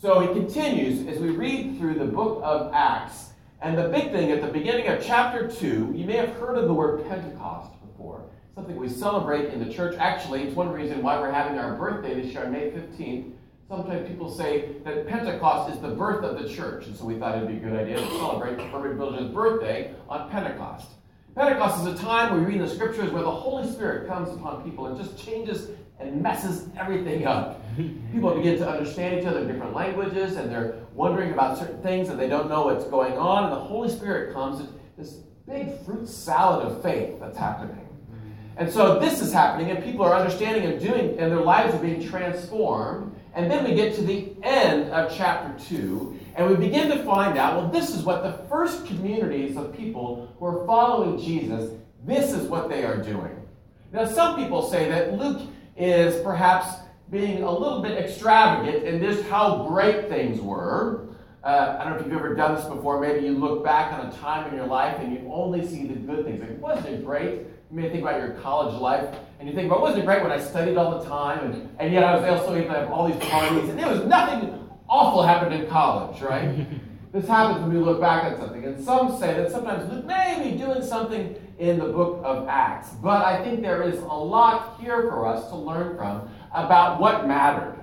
So 0.00 0.20
he 0.20 0.28
continues 0.28 1.08
as 1.08 1.20
we 1.20 1.30
read 1.30 1.76
through 1.76 1.94
the 1.94 2.04
book 2.04 2.40
of 2.44 2.70
Acts. 2.72 3.30
And 3.60 3.76
the 3.76 3.88
big 3.88 4.12
thing 4.12 4.30
at 4.30 4.40
the 4.40 4.46
beginning 4.46 4.86
of 4.86 5.04
chapter 5.04 5.50
2, 5.50 5.92
you 5.92 6.06
may 6.06 6.16
have 6.16 6.30
heard 6.34 6.56
of 6.56 6.68
the 6.68 6.72
word 6.72 7.04
Pentecost 7.08 7.72
before, 7.84 8.22
something 8.54 8.76
we 8.76 8.88
celebrate 8.88 9.52
in 9.52 9.58
the 9.58 9.74
church. 9.74 9.96
Actually, 9.98 10.44
it's 10.44 10.54
one 10.54 10.70
reason 10.70 11.02
why 11.02 11.18
we're 11.18 11.32
having 11.32 11.58
our 11.58 11.74
birthday 11.74 12.14
this 12.14 12.32
year 12.32 12.44
on 12.44 12.52
May 12.52 12.70
15th. 12.70 13.32
Sometimes 13.68 14.06
people 14.06 14.30
say 14.30 14.76
that 14.84 15.08
Pentecost 15.08 15.74
is 15.74 15.80
the 15.80 15.88
birth 15.88 16.22
of 16.22 16.40
the 16.40 16.48
church, 16.48 16.86
and 16.86 16.96
so 16.96 17.04
we 17.04 17.18
thought 17.18 17.36
it'd 17.36 17.48
be 17.48 17.56
a 17.56 17.58
good 17.58 17.76
idea 17.76 17.96
to 17.96 18.06
celebrate 18.18 18.52
Urban 18.72 18.96
Village's 18.96 19.34
birthday 19.34 19.92
on 20.08 20.30
Pentecost. 20.30 20.90
Pentecost 21.34 21.84
is 21.84 22.00
a 22.00 22.00
time 22.00 22.38
we 22.38 22.46
read 22.46 22.60
in 22.60 22.62
the 22.62 22.72
scriptures 22.72 23.10
where 23.10 23.24
the 23.24 23.30
Holy 23.30 23.68
Spirit 23.68 24.06
comes 24.06 24.28
upon 24.32 24.62
people 24.62 24.86
and 24.86 24.96
just 24.96 25.18
changes 25.18 25.70
and 25.98 26.22
messes 26.22 26.68
everything 26.78 27.26
up. 27.26 27.57
People 28.12 28.34
begin 28.34 28.58
to 28.58 28.68
understand 28.68 29.20
each 29.20 29.26
other 29.26 29.40
in 29.40 29.46
different 29.46 29.74
languages 29.74 30.36
and 30.36 30.50
they're 30.50 30.74
wondering 30.94 31.32
about 31.32 31.58
certain 31.58 31.80
things 31.82 32.08
and 32.08 32.18
they 32.18 32.28
don't 32.28 32.48
know 32.48 32.64
what's 32.64 32.84
going 32.86 33.16
on. 33.16 33.44
And 33.44 33.52
the 33.52 33.60
Holy 33.60 33.88
Spirit 33.88 34.34
comes, 34.34 34.66
this 34.96 35.20
big 35.46 35.78
fruit 35.84 36.08
salad 36.08 36.66
of 36.66 36.82
faith 36.82 37.20
that's 37.20 37.38
happening. 37.38 37.76
Mm-hmm. 37.76 38.58
And 38.58 38.70
so 38.70 38.98
this 38.98 39.20
is 39.20 39.32
happening, 39.32 39.70
and 39.70 39.82
people 39.82 40.04
are 40.04 40.14
understanding 40.14 40.64
and 40.64 40.80
doing, 40.80 41.18
and 41.18 41.30
their 41.30 41.40
lives 41.40 41.74
are 41.74 41.78
being 41.78 42.06
transformed. 42.06 43.14
And 43.34 43.50
then 43.50 43.64
we 43.64 43.74
get 43.74 43.94
to 43.94 44.02
the 44.02 44.32
end 44.42 44.90
of 44.90 45.14
chapter 45.16 45.56
2, 45.66 46.18
and 46.34 46.50
we 46.50 46.56
begin 46.56 46.88
to 46.90 47.02
find 47.04 47.38
out 47.38 47.56
well, 47.56 47.68
this 47.68 47.94
is 47.94 48.02
what 48.02 48.22
the 48.24 48.32
first 48.48 48.86
communities 48.86 49.56
of 49.56 49.72
people 49.76 50.34
who 50.38 50.46
are 50.46 50.66
following 50.66 51.18
Jesus, 51.18 51.70
this 52.04 52.32
is 52.32 52.48
what 52.48 52.68
they 52.68 52.84
are 52.84 52.96
doing. 52.96 53.46
Now, 53.92 54.04
some 54.04 54.36
people 54.36 54.68
say 54.68 54.88
that 54.88 55.14
Luke 55.14 55.42
is 55.76 56.20
perhaps 56.22 56.80
being 57.10 57.42
a 57.42 57.50
little 57.50 57.80
bit 57.80 57.98
extravagant 57.98 58.84
in 58.84 59.00
this 59.00 59.26
how 59.28 59.66
great 59.68 60.08
things 60.08 60.40
were. 60.40 61.08
Uh, 61.42 61.78
I 61.78 61.84
don't 61.84 61.94
know 61.94 62.00
if 62.00 62.06
you've 62.06 62.16
ever 62.16 62.34
done 62.34 62.56
this 62.56 62.64
before. 62.66 63.00
Maybe 63.00 63.24
you 63.24 63.32
look 63.32 63.64
back 63.64 63.92
on 63.92 64.06
a 64.06 64.12
time 64.12 64.48
in 64.50 64.56
your 64.56 64.66
life 64.66 64.98
and 64.98 65.12
you 65.12 65.30
only 65.32 65.66
see 65.66 65.86
the 65.86 65.94
good 65.94 66.24
things. 66.24 66.40
Like, 66.40 66.60
wasn't 66.60 66.88
it 66.88 67.04
great? 67.04 67.46
You 67.70 67.76
may 67.76 67.88
think 67.90 68.02
about 68.02 68.20
your 68.20 68.30
college 68.40 68.74
life, 68.80 69.14
and 69.38 69.48
you 69.48 69.54
think, 69.54 69.66
about, 69.66 69.82
wasn't 69.82 70.02
it 70.02 70.06
great 70.06 70.22
when 70.22 70.32
I 70.32 70.40
studied 70.40 70.78
all 70.78 70.98
the 70.98 71.08
time, 71.08 71.50
and, 71.50 71.76
and 71.78 71.92
yet 71.92 72.02
I 72.02 72.14
was 72.16 72.24
also 72.24 72.54
able 72.54 72.72
to 72.72 72.80
have 72.80 72.90
all 72.90 73.06
these 73.06 73.22
parties, 73.28 73.68
and 73.68 73.78
there 73.78 73.88
was 73.88 74.04
nothing 74.06 74.68
awful 74.88 75.22
happened 75.22 75.54
in 75.54 75.68
college, 75.68 76.20
right? 76.22 76.66
This 77.10 77.26
happens 77.26 77.62
when 77.62 77.72
we 77.72 77.78
look 77.78 78.00
back 78.00 78.24
at 78.24 78.38
something. 78.38 78.64
And 78.64 78.84
some 78.84 79.18
say 79.18 79.32
that 79.34 79.50
sometimes 79.50 79.90
we 79.90 80.02
may 80.02 80.40
be 80.44 80.58
doing 80.58 80.82
something 80.82 81.34
in 81.58 81.78
the 81.78 81.86
book 81.86 82.20
of 82.22 82.46
Acts. 82.48 82.90
But 83.02 83.24
I 83.24 83.42
think 83.42 83.62
there 83.62 83.82
is 83.82 83.98
a 84.00 84.06
lot 84.06 84.78
here 84.78 85.02
for 85.02 85.26
us 85.26 85.48
to 85.48 85.56
learn 85.56 85.96
from 85.96 86.28
about 86.52 87.00
what 87.00 87.26
mattered, 87.26 87.78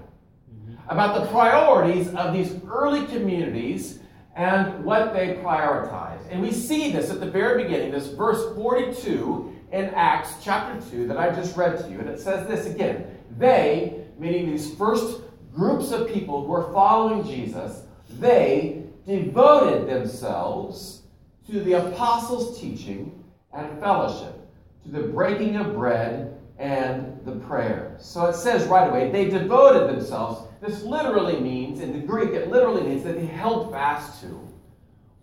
mm-hmm. 0.52 0.76
about 0.90 1.22
the 1.22 1.28
priorities 1.32 2.14
of 2.16 2.34
these 2.34 2.56
early 2.68 3.06
communities 3.08 4.00
and 4.36 4.84
what 4.84 5.14
they 5.14 5.36
prioritized. 5.36 6.30
And 6.30 6.42
we 6.42 6.52
see 6.52 6.92
this 6.92 7.10
at 7.10 7.20
the 7.20 7.30
very 7.30 7.64
beginning, 7.64 7.92
this 7.92 8.08
verse 8.08 8.56
42 8.56 9.56
in 9.72 9.86
Acts 9.96 10.36
chapter 10.44 10.80
2 10.92 11.08
that 11.08 11.18
I 11.18 11.34
just 11.34 11.56
read 11.56 11.78
to 11.80 11.90
you. 11.90 12.00
And 12.00 12.10
it 12.10 12.20
says 12.20 12.48
this 12.48 12.66
again 12.66 13.08
They, 13.38 14.06
meaning 14.18 14.50
these 14.50 14.74
first 14.76 15.22
groups 15.54 15.92
of 15.92 16.10
people 16.10 16.46
who 16.46 16.54
are 16.54 16.74
following 16.74 17.26
Jesus, 17.26 17.84
they 18.20 18.84
devoted 19.08 19.88
themselves 19.88 21.04
to 21.50 21.62
the 21.62 21.74
apostles' 21.74 22.60
teaching 22.60 23.24
and 23.54 23.80
fellowship, 23.80 24.36
to 24.84 24.90
the 24.90 25.08
breaking 25.08 25.56
of 25.56 25.74
bread 25.74 26.35
and 26.58 27.20
the 27.26 27.34
prayer. 27.34 27.96
So 28.00 28.26
it 28.28 28.36
says 28.36 28.68
right 28.68 28.90
away, 28.90 29.12
they 29.12 29.30
devoted 29.30 29.90
themselves. 29.90 30.48
This 30.62 30.84
literally 30.84 31.40
means, 31.40 31.82
in 31.82 31.94
the 31.94 32.00
Greek, 32.00 32.32
it 32.32 32.50
literally 32.50 32.84
means 32.84 33.04
that 33.04 33.16
they 33.16 33.26
held 33.26 33.72
fast 33.72 34.22
to, 34.22 34.40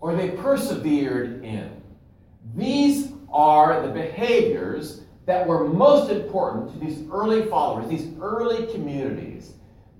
or 0.00 0.14
they 0.14 0.30
persevered 0.30 1.42
in. 1.42 1.70
These 2.54 3.12
are 3.32 3.80
the 3.82 3.92
behaviors 3.92 5.02
that 5.26 5.46
were 5.46 5.68
most 5.68 6.10
important 6.10 6.72
to 6.72 6.78
these 6.84 7.08
early 7.10 7.46
followers, 7.46 7.88
these 7.88 8.12
early 8.20 8.72
communities. 8.72 9.52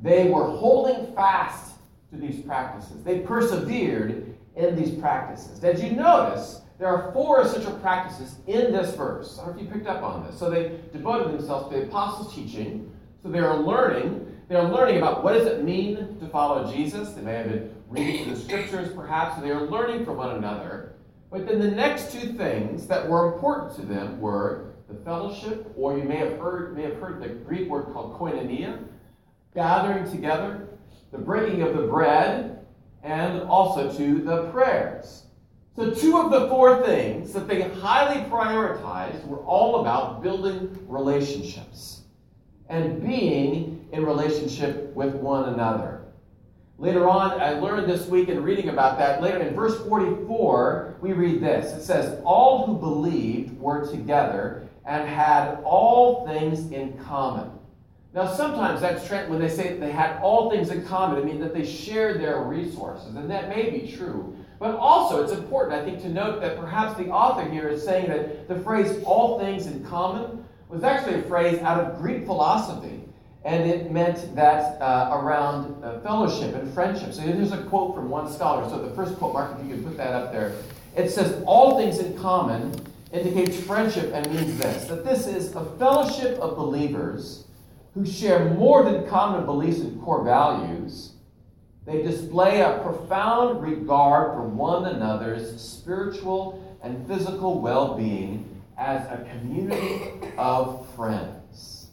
They 0.03 0.29
were 0.29 0.45
holding 0.45 1.15
fast 1.15 1.75
to 2.11 2.19
these 2.19 2.43
practices. 2.43 3.03
They 3.05 3.21
persevered 3.21 4.37
in 4.57 4.77
these 4.77 4.91
practices. 4.99 5.61
Did 5.61 5.79
you 5.79 5.93
notice 5.93 6.62
there 6.83 6.91
are 6.91 7.13
four 7.13 7.43
essential 7.43 7.75
practices 7.75 8.39
in 8.49 8.73
this 8.73 8.97
verse? 8.97 9.39
I 9.39 9.47
don't 9.47 9.55
know 9.55 9.63
if 9.63 9.69
you 9.69 9.73
picked 9.73 9.87
up 9.87 10.03
on 10.03 10.27
this. 10.27 10.37
So 10.37 10.51
they 10.51 10.81
devoted 10.93 11.33
themselves 11.33 11.73
to 11.73 11.79
the 11.79 11.87
apostles' 11.87 12.35
teaching. 12.35 12.93
So 13.23 13.29
they 13.29 13.39
are 13.39 13.57
learning. 13.57 14.27
They 14.49 14.57
are 14.57 14.69
learning 14.69 14.97
about 14.97 15.23
what 15.23 15.35
does 15.35 15.47
it 15.47 15.63
mean 15.63 16.19
to 16.19 16.27
follow 16.27 16.73
Jesus. 16.73 17.11
They 17.13 17.23
may 17.23 17.35
have 17.35 17.49
been 17.51 17.73
reading 17.89 18.35
the 18.35 18.37
scriptures, 18.37 18.93
perhaps. 18.97 19.37
So 19.37 19.43
they 19.43 19.51
are 19.51 19.61
learning 19.61 20.05
from 20.05 20.17
one 20.17 20.35
another. 20.35 20.95
But 21.31 21.47
then 21.47 21.61
the 21.61 21.71
next 21.71 22.11
two 22.11 22.33
things 22.33 22.89
that 22.89 23.09
were 23.09 23.33
important 23.33 23.77
to 23.77 23.83
them 23.83 24.21
were 24.21 24.73
the 24.89 24.97
fellowship, 25.05 25.73
or 25.77 25.97
you 25.97 26.03
may 26.03 26.17
have 26.17 26.37
heard 26.41 26.77
may 26.77 26.83
have 26.83 26.97
heard 26.97 27.23
the 27.23 27.29
Greek 27.29 27.69
word 27.69 27.93
called 27.93 28.19
koinonia, 28.19 28.83
gathering 29.55 30.11
together, 30.11 30.67
the 31.13 31.19
breaking 31.19 31.63
of 31.63 31.77
the 31.77 31.87
bread, 31.87 32.67
and 33.05 33.43
also 33.43 33.97
to 33.97 34.19
the 34.21 34.51
prayers. 34.51 35.27
So, 35.75 35.91
two 35.91 36.19
of 36.19 36.31
the 36.31 36.49
four 36.49 36.85
things 36.85 37.33
that 37.33 37.49
they 37.49 37.63
highly 37.63 38.29
prioritized 38.29 39.27
were 39.27 39.39
all 39.39 39.81
about 39.81 40.23
building 40.23 40.77
relationships 40.87 42.03
and 42.69 43.03
being 43.03 43.89
in 43.93 44.05
relationship 44.05 44.95
with 44.95 45.15
one 45.15 45.55
another. 45.55 46.03
Later 46.79 47.09
on, 47.09 47.41
I 47.41 47.53
learned 47.53 47.89
this 47.89 48.07
week 48.07 48.29
in 48.29 48.43
reading 48.43 48.69
about 48.69 48.99
that. 48.99 49.23
Later 49.23 49.39
in 49.39 49.55
verse 49.55 49.79
44, 49.87 50.97
we 51.01 51.13
read 51.13 51.41
this 51.41 51.73
It 51.73 51.83
says, 51.85 52.21
All 52.25 52.67
who 52.67 52.77
believed 52.77 53.59
were 53.59 53.87
together 53.91 54.69
and 54.85 55.09
had 55.09 55.59
all 55.65 56.27
things 56.27 56.71
in 56.71 56.99
common. 57.05 57.51
Now, 58.15 58.27
sometimes 58.27 58.83
that's 58.83 59.09
when 59.29 59.39
they 59.39 59.49
say 59.49 59.79
they 59.79 59.93
had 59.93 60.21
all 60.21 60.51
things 60.51 60.71
in 60.71 60.85
common, 60.85 61.19
it 61.19 61.25
means 61.25 61.41
that 61.41 61.55
they 61.55 61.65
shared 61.65 62.21
their 62.21 62.43
resources, 62.43 63.15
and 63.15 63.31
that 63.31 63.49
may 63.49 63.71
be 63.71 63.91
true. 63.91 64.37
But 64.63 64.77
also, 64.77 65.25
it's 65.25 65.33
important, 65.33 65.83
I 65.83 65.85
think, 65.85 66.01
to 66.03 66.09
note 66.09 66.41
that 66.41 66.57
perhaps 66.57 66.97
the 66.97 67.09
author 67.09 67.51
here 67.51 67.67
is 67.67 67.85
saying 67.85 68.07
that 68.11 68.47
the 68.47 68.61
phrase 68.61 69.03
all 69.03 69.41
things 69.41 69.67
in 69.67 69.85
common 69.85 70.45
was 70.69 70.85
actually 70.85 71.17
a 71.17 71.23
phrase 71.25 71.59
out 71.63 71.81
of 71.81 71.99
Greek 71.99 72.25
philosophy, 72.27 73.03
and 73.45 73.69
it 73.69 73.91
meant 73.91 74.37
that 74.37 74.81
uh, 74.81 75.19
around 75.21 75.83
uh, 75.83 75.99
fellowship 76.03 76.55
and 76.55 76.73
friendship. 76.73 77.13
So 77.13 77.23
here's 77.23 77.51
a 77.51 77.65
quote 77.65 77.97
from 77.97 78.09
one 78.09 78.31
scholar. 78.31 78.71
So 78.71 78.81
the 78.81 78.95
first 78.95 79.17
quote, 79.17 79.33
Mark, 79.33 79.59
if 79.59 79.67
you 79.67 79.75
could 79.75 79.85
put 79.85 79.97
that 79.97 80.13
up 80.13 80.31
there. 80.31 80.53
It 80.95 81.11
says, 81.11 81.43
All 81.45 81.77
things 81.77 81.99
in 81.99 82.17
common 82.17 82.73
indicates 83.13 83.59
friendship 83.59 84.13
and 84.15 84.33
means 84.33 84.57
this 84.59 84.85
that 84.85 85.05
this 85.05 85.27
is 85.27 85.57
a 85.57 85.65
fellowship 85.77 86.39
of 86.39 86.57
believers 86.57 87.47
who 87.95 88.07
share 88.07 88.45
more 88.51 88.85
than 88.85 89.09
common 89.09 89.45
beliefs 89.45 89.81
and 89.81 90.01
core 90.01 90.23
values, 90.23 91.15
they 91.85 92.03
display 92.03 92.61
a 92.61 92.79
profound 92.83 93.63
regard 93.63 94.35
for 94.35 94.43
one 94.43 94.87
another's 94.87 95.61
spiritual 95.61 96.79
and 96.83 97.07
physical 97.07 97.61
well 97.61 97.97
being 97.97 98.61
as 98.79 99.05
a 99.07 99.27
community 99.31 100.13
of 100.39 100.89
friends. 100.95 101.89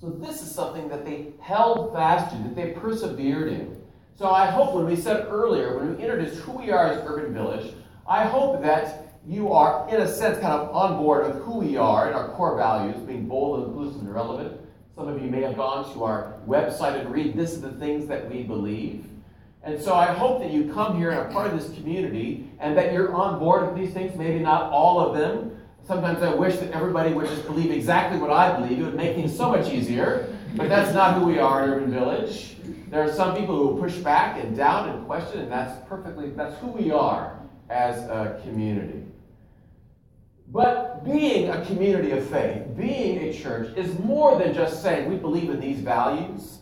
So, 0.00 0.10
this 0.10 0.42
is 0.42 0.50
something 0.50 0.88
that 0.88 1.04
they 1.04 1.28
held 1.40 1.92
fast 1.92 2.34
to, 2.34 2.42
that 2.42 2.56
they 2.56 2.72
persevered 2.72 3.52
in. 3.52 3.80
So, 4.16 4.30
I 4.30 4.46
hope 4.46 4.74
when 4.74 4.86
we 4.86 4.96
said 4.96 5.26
earlier, 5.28 5.78
when 5.78 5.96
we 5.96 6.02
introduced 6.02 6.40
who 6.40 6.52
we 6.52 6.70
are 6.70 6.86
as 6.88 7.04
Urban 7.06 7.32
Village, 7.32 7.74
I 8.08 8.24
hope 8.24 8.62
that 8.62 9.20
you 9.24 9.52
are, 9.52 9.88
in 9.88 10.00
a 10.00 10.08
sense, 10.08 10.38
kind 10.38 10.54
of 10.54 10.74
on 10.74 10.98
board 10.98 11.26
with 11.26 11.42
who 11.44 11.58
we 11.58 11.76
are 11.76 12.08
and 12.08 12.16
our 12.16 12.30
core 12.30 12.56
values, 12.56 12.96
being 13.06 13.28
bold, 13.28 13.60
and 13.60 13.68
inclusive, 13.68 14.00
and 14.00 14.12
relevant. 14.12 14.60
Some 14.94 15.08
of 15.08 15.22
you 15.22 15.30
may 15.30 15.40
have 15.40 15.56
gone 15.56 15.90
to 15.94 16.04
our 16.04 16.34
website 16.46 17.00
and 17.00 17.10
read 17.10 17.34
this 17.34 17.52
is 17.52 17.62
the 17.62 17.72
things 17.72 18.06
that 18.08 18.30
we 18.30 18.42
believe. 18.42 19.06
And 19.62 19.80
so 19.80 19.94
I 19.94 20.12
hope 20.12 20.40
that 20.40 20.50
you 20.50 20.70
come 20.72 20.98
here 20.98 21.10
and 21.10 21.18
are 21.18 21.32
part 21.32 21.50
of 21.50 21.58
this 21.58 21.74
community 21.76 22.50
and 22.60 22.76
that 22.76 22.92
you're 22.92 23.14
on 23.14 23.38
board 23.38 23.66
with 23.66 23.74
these 23.74 23.94
things, 23.94 24.14
maybe 24.16 24.40
not 24.40 24.70
all 24.70 25.00
of 25.00 25.16
them. 25.16 25.56
Sometimes 25.86 26.22
I 26.22 26.34
wish 26.34 26.56
that 26.56 26.72
everybody 26.72 27.14
would 27.14 27.26
just 27.26 27.46
believe 27.46 27.70
exactly 27.70 28.18
what 28.18 28.30
I 28.30 28.54
believe. 28.58 28.80
It 28.80 28.82
would 28.82 28.94
make 28.94 29.16
things 29.16 29.34
so 29.34 29.50
much 29.50 29.72
easier. 29.72 30.36
But 30.56 30.68
that's 30.68 30.92
not 30.92 31.18
who 31.18 31.24
we 31.24 31.38
are 31.38 31.64
in 31.64 31.70
Urban 31.70 31.90
Village. 31.90 32.56
There 32.90 33.02
are 33.02 33.12
some 33.12 33.34
people 33.34 33.56
who 33.56 33.80
push 33.80 33.96
back 33.96 34.44
and 34.44 34.54
doubt 34.54 34.90
and 34.90 35.06
question, 35.06 35.40
and 35.40 35.50
that's 35.50 35.72
perfectly, 35.88 36.30
that's 36.30 36.58
who 36.60 36.66
we 36.66 36.90
are 36.90 37.40
as 37.70 37.96
a 38.02 38.38
community. 38.44 39.04
But 40.52 41.02
being 41.02 41.48
a 41.48 41.64
community 41.64 42.10
of 42.10 42.28
faith, 42.28 42.76
being 42.76 43.18
a 43.20 43.32
church, 43.32 43.74
is 43.74 43.98
more 44.00 44.38
than 44.38 44.52
just 44.52 44.82
saying 44.82 45.08
we 45.08 45.16
believe 45.16 45.48
in 45.48 45.58
these 45.58 45.80
values 45.80 46.58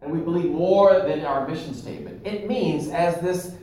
and 0.00 0.12
we 0.12 0.20
believe 0.20 0.52
more 0.52 1.00
than 1.00 1.24
our 1.24 1.48
mission 1.48 1.74
statement. 1.74 2.24
It 2.24 2.46
means, 2.46 2.88
as 2.88 3.20
this 3.20 3.56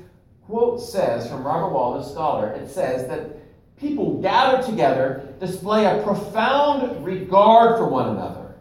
quote 0.45 0.81
says 0.81 1.29
from 1.29 1.45
Robert 1.45 1.69
Wall, 1.73 1.97
the 1.97 2.03
scholar, 2.03 2.51
it 2.51 2.69
says 2.69 3.07
that 3.07 3.37
people 3.77 4.21
gather 4.21 4.61
together 4.61 5.33
display 5.39 5.85
a 5.85 6.03
profound 6.03 7.05
regard 7.05 7.77
for 7.77 7.87
one 7.87 8.09
another, 8.09 8.55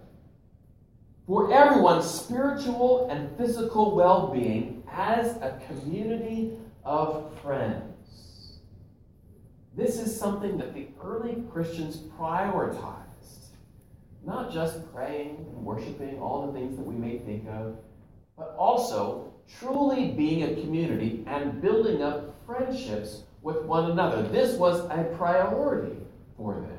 for 1.26 1.52
everyone's 1.52 2.08
spiritual 2.08 3.08
and 3.10 3.36
physical 3.36 3.96
well 3.96 4.28
being 4.28 4.84
as 4.88 5.36
a 5.38 5.60
community 5.66 6.52
of 6.84 7.36
friends. 7.40 7.91
This 9.74 9.98
is 9.98 10.18
something 10.18 10.58
that 10.58 10.74
the 10.74 10.88
early 11.02 11.44
Christians 11.50 11.96
prioritized. 12.18 12.98
Not 14.24 14.52
just 14.52 14.92
praying 14.92 15.46
and 15.50 15.64
worshiping, 15.64 16.18
all 16.20 16.46
the 16.46 16.52
things 16.52 16.76
that 16.76 16.86
we 16.86 16.94
may 16.94 17.18
think 17.18 17.48
of, 17.48 17.76
but 18.36 18.54
also 18.56 19.32
truly 19.58 20.10
being 20.10 20.42
a 20.44 20.60
community 20.60 21.24
and 21.26 21.60
building 21.60 22.02
up 22.02 22.34
friendships 22.46 23.22
with 23.40 23.62
one 23.62 23.90
another. 23.90 24.22
This 24.22 24.56
was 24.56 24.80
a 24.90 25.04
priority 25.16 25.96
for 26.36 26.54
them. 26.54 26.78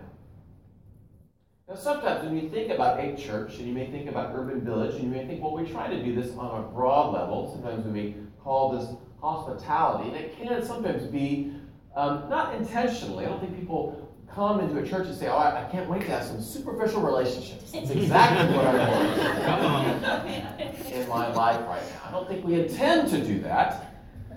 Now, 1.67 1.75
sometimes 1.75 2.25
when 2.25 2.37
you 2.37 2.49
think 2.49 2.71
about 2.71 2.99
a 2.99 3.15
church, 3.15 3.57
and 3.57 3.67
you 3.67 3.73
may 3.73 3.89
think 3.89 4.09
about 4.09 4.33
urban 4.35 4.61
village, 4.61 4.95
and 4.95 5.03
you 5.03 5.09
may 5.09 5.25
think, 5.25 5.41
well, 5.41 5.55
we 5.55 5.69
try 5.69 5.87
to 5.87 6.03
do 6.03 6.13
this 6.13 6.35
on 6.37 6.63
a 6.63 6.67
broad 6.67 7.13
level. 7.13 7.51
Sometimes 7.51 7.85
we 7.85 7.91
may 7.91 8.15
call 8.43 8.77
this 8.77 8.89
hospitality, 9.21 10.09
and 10.09 10.17
it 10.17 10.37
can 10.37 10.65
sometimes 10.65 11.03
be 11.03 11.53
um, 11.95 12.29
not 12.29 12.55
intentionally. 12.55 13.25
I 13.25 13.29
don't 13.29 13.39
think 13.39 13.57
people 13.57 14.09
come 14.33 14.59
into 14.59 14.79
a 14.79 14.87
church 14.87 15.07
and 15.07 15.15
say, 15.15 15.27
"Oh, 15.27 15.37
I, 15.37 15.65
I 15.65 15.69
can't 15.71 15.89
wait 15.89 16.01
to 16.01 16.07
have 16.07 16.25
some 16.25 16.41
superficial 16.41 17.01
relationships." 17.01 17.71
That's 17.71 17.89
exactly 17.89 18.55
what 18.55 18.65
I 18.65 19.63
want 19.63 20.91
in 20.91 21.07
my 21.09 21.31
life 21.33 21.65
right 21.67 21.81
now. 21.81 22.01
I 22.07 22.11
don't 22.11 22.27
think 22.27 22.45
we 22.45 22.59
intend 22.59 23.09
to 23.11 23.23
do 23.23 23.39
that, 23.41 23.93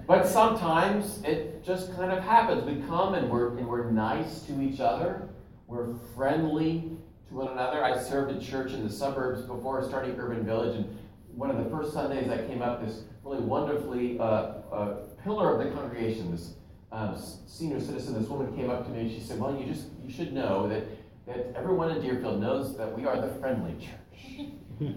but 0.06 0.26
sometimes 0.26 1.22
it 1.24 1.64
just 1.64 1.94
kind 1.96 2.12
of 2.12 2.22
happens. 2.22 2.64
We 2.64 2.86
come 2.86 3.14
and 3.14 3.30
we're 3.30 3.56
and 3.56 3.66
we're 3.66 3.90
nice 3.90 4.42
to 4.42 4.60
each 4.60 4.80
other. 4.80 5.28
We're 5.66 5.94
friendly 6.14 6.90
to 7.28 7.34
one 7.34 7.48
another. 7.48 7.82
I 7.84 7.98
served 7.98 8.36
at 8.36 8.42
church 8.42 8.72
in 8.72 8.86
the 8.86 8.92
suburbs 8.92 9.42
before 9.42 9.82
starting 9.82 10.14
Urban 10.18 10.44
Village, 10.44 10.76
and 10.76 10.98
one 11.34 11.50
of 11.50 11.62
the 11.62 11.68
first 11.70 11.92
Sundays 11.92 12.30
I 12.30 12.38
came 12.46 12.62
up, 12.62 12.84
this 12.84 13.02
really 13.24 13.40
wonderfully 13.40 14.18
uh, 14.18 14.22
uh, 14.22 14.96
pillar 15.22 15.58
of 15.58 15.66
the 15.66 15.74
congregation, 15.74 16.30
this 16.30 16.54
um, 16.92 17.16
senior 17.46 17.80
citizen, 17.80 18.20
this 18.20 18.28
woman 18.28 18.54
came 18.56 18.70
up 18.70 18.84
to 18.86 18.90
me 18.90 19.00
and 19.00 19.10
she 19.10 19.20
said, 19.20 19.38
"Well, 19.40 19.56
you 19.56 19.66
just 19.66 19.86
you 20.04 20.12
should 20.12 20.32
know 20.32 20.68
that 20.68 20.84
that 21.26 21.52
everyone 21.56 21.90
in 21.90 22.00
Deerfield 22.00 22.40
knows 22.40 22.76
that 22.76 22.96
we 22.96 23.04
are 23.04 23.20
the 23.20 23.28
friendly 23.40 23.74
church." 23.78 24.48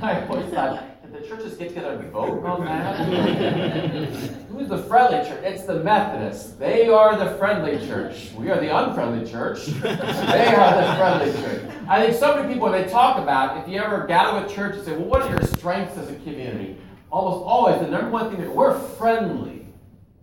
I 0.00 0.26
always 0.26 0.52
thought, 0.52 1.02
did 1.02 1.12
the 1.12 1.26
churches 1.26 1.54
get 1.56 1.70
together 1.70 1.98
and 1.98 2.12
vote 2.12 2.44
on 2.44 2.64
that? 2.64 2.96
Who's 4.50 4.68
the 4.68 4.78
friendly 4.78 5.28
church? 5.28 5.42
It's 5.42 5.64
the 5.64 5.82
Methodists. 5.82 6.52
They 6.52 6.88
are 6.88 7.16
the 7.18 7.36
friendly 7.36 7.84
church. 7.86 8.30
We 8.36 8.50
are 8.50 8.60
the 8.60 8.76
unfriendly 8.76 9.30
church. 9.30 9.66
They 9.66 9.88
are 9.88 10.76
the 10.76 10.94
friendly 10.96 11.32
church. 11.32 11.70
I 11.88 12.04
think 12.04 12.18
so 12.18 12.36
many 12.36 12.52
people, 12.52 12.70
when 12.70 12.80
they 12.80 12.88
talk 12.88 13.18
about, 13.18 13.62
if 13.62 13.68
you 13.68 13.80
ever 13.80 14.06
gather 14.06 14.40
with 14.40 14.54
church 14.54 14.76
and 14.76 14.84
say, 14.84 14.92
well, 14.92 15.06
what 15.06 15.22
are 15.22 15.30
your 15.30 15.42
strengths 15.42 15.96
as 15.96 16.10
a 16.10 16.14
community? 16.16 16.76
Almost 17.10 17.44
always, 17.44 17.80
the 17.80 17.88
number 17.88 18.10
one 18.10 18.30
thing 18.30 18.40
that 18.40 18.54
we're 18.54 18.78
friendly, 18.78 19.61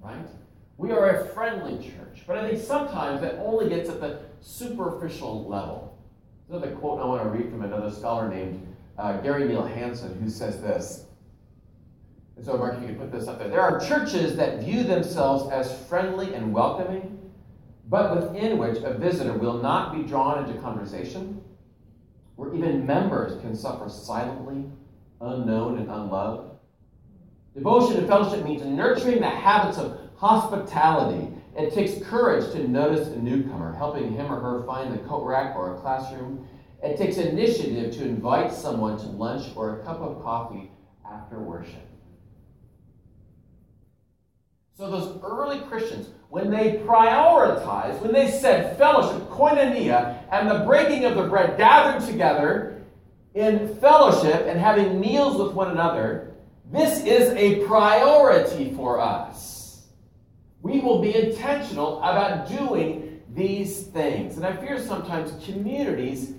right? 0.01 0.25
We 0.77 0.91
are 0.91 1.09
a 1.09 1.25
friendly 1.29 1.77
church. 1.77 2.23
But 2.25 2.37
I 2.37 2.49
think 2.49 2.63
sometimes 2.63 3.21
that 3.21 3.35
only 3.39 3.69
gets 3.69 3.89
at 3.89 3.99
the 3.99 4.21
superficial 4.41 5.45
level. 5.47 5.97
Another 6.49 6.71
quote 6.71 6.99
I 6.99 7.05
want 7.05 7.23
to 7.23 7.29
read 7.29 7.49
from 7.49 7.63
another 7.63 7.91
scholar 7.91 8.29
named 8.29 8.65
uh, 8.97 9.17
Gary 9.17 9.47
Neal 9.47 9.65
Hansen, 9.65 10.19
who 10.21 10.29
says 10.29 10.61
this. 10.61 11.05
And 12.37 12.45
so, 12.45 12.57
Mark, 12.57 12.79
you 12.81 12.87
could 12.87 12.99
put 12.99 13.11
this 13.11 13.27
up 13.27 13.39
there. 13.39 13.49
There 13.49 13.61
are 13.61 13.79
churches 13.79 14.37
that 14.37 14.63
view 14.63 14.83
themselves 14.83 15.51
as 15.51 15.85
friendly 15.87 16.33
and 16.33 16.53
welcoming, 16.53 17.19
but 17.89 18.15
within 18.15 18.57
which 18.57 18.77
a 18.77 18.93
visitor 18.93 19.33
will 19.33 19.61
not 19.61 19.93
be 19.93 20.03
drawn 20.03 20.45
into 20.45 20.59
conversation, 20.61 21.41
where 22.37 22.55
even 22.55 22.85
members 22.85 23.39
can 23.41 23.55
suffer 23.55 23.89
silently, 23.89 24.63
unknown, 25.19 25.79
and 25.79 25.89
unloved. 25.89 26.48
Devotion 27.59 27.97
and 27.97 28.07
fellowship 28.07 28.45
means 28.45 28.63
nurturing 28.63 29.19
the 29.19 29.29
habits 29.29 29.77
of 29.77 29.99
hospitality. 30.15 31.27
It 31.57 31.73
takes 31.73 32.01
courage 32.07 32.53
to 32.53 32.65
notice 32.65 33.09
a 33.09 33.17
newcomer, 33.17 33.75
helping 33.75 34.13
him 34.13 34.31
or 34.31 34.39
her 34.39 34.65
find 34.65 34.93
the 34.93 34.97
coat 34.99 35.25
rack 35.25 35.57
or 35.57 35.75
a 35.75 35.81
classroom. 35.81 36.47
It 36.81 36.95
takes 36.95 37.17
initiative 37.17 37.93
to 37.95 38.05
invite 38.05 38.53
someone 38.53 38.97
to 38.99 39.07
lunch 39.07 39.51
or 39.57 39.77
a 39.77 39.83
cup 39.83 39.99
of 39.99 40.23
coffee 40.23 40.71
after 41.05 41.37
worship. 41.37 41.85
So, 44.77 44.89
those 44.89 45.21
early 45.21 45.59
Christians, 45.59 46.07
when 46.29 46.49
they 46.49 46.81
prioritized, 46.87 48.01
when 48.01 48.13
they 48.13 48.31
said 48.31 48.77
fellowship, 48.77 49.27
koinonia, 49.27 50.23
and 50.31 50.49
the 50.49 50.59
breaking 50.59 51.03
of 51.03 51.15
the 51.15 51.23
bread, 51.23 51.57
gathered 51.57 52.07
together 52.07 52.81
in 53.33 53.75
fellowship 53.75 54.45
and 54.47 54.57
having 54.57 55.01
meals 55.01 55.35
with 55.35 55.53
one 55.53 55.71
another, 55.71 56.28
this 56.71 57.03
is 57.03 57.29
a 57.31 57.65
priority 57.65 58.73
for 58.73 58.99
us. 58.99 59.87
We 60.61 60.79
will 60.81 61.01
be 61.01 61.15
intentional 61.15 61.97
about 61.99 62.47
doing 62.47 63.21
these 63.33 63.83
things. 63.83 64.37
And 64.37 64.45
I 64.45 64.55
fear 64.55 64.79
sometimes 64.79 65.33
communities 65.45 66.33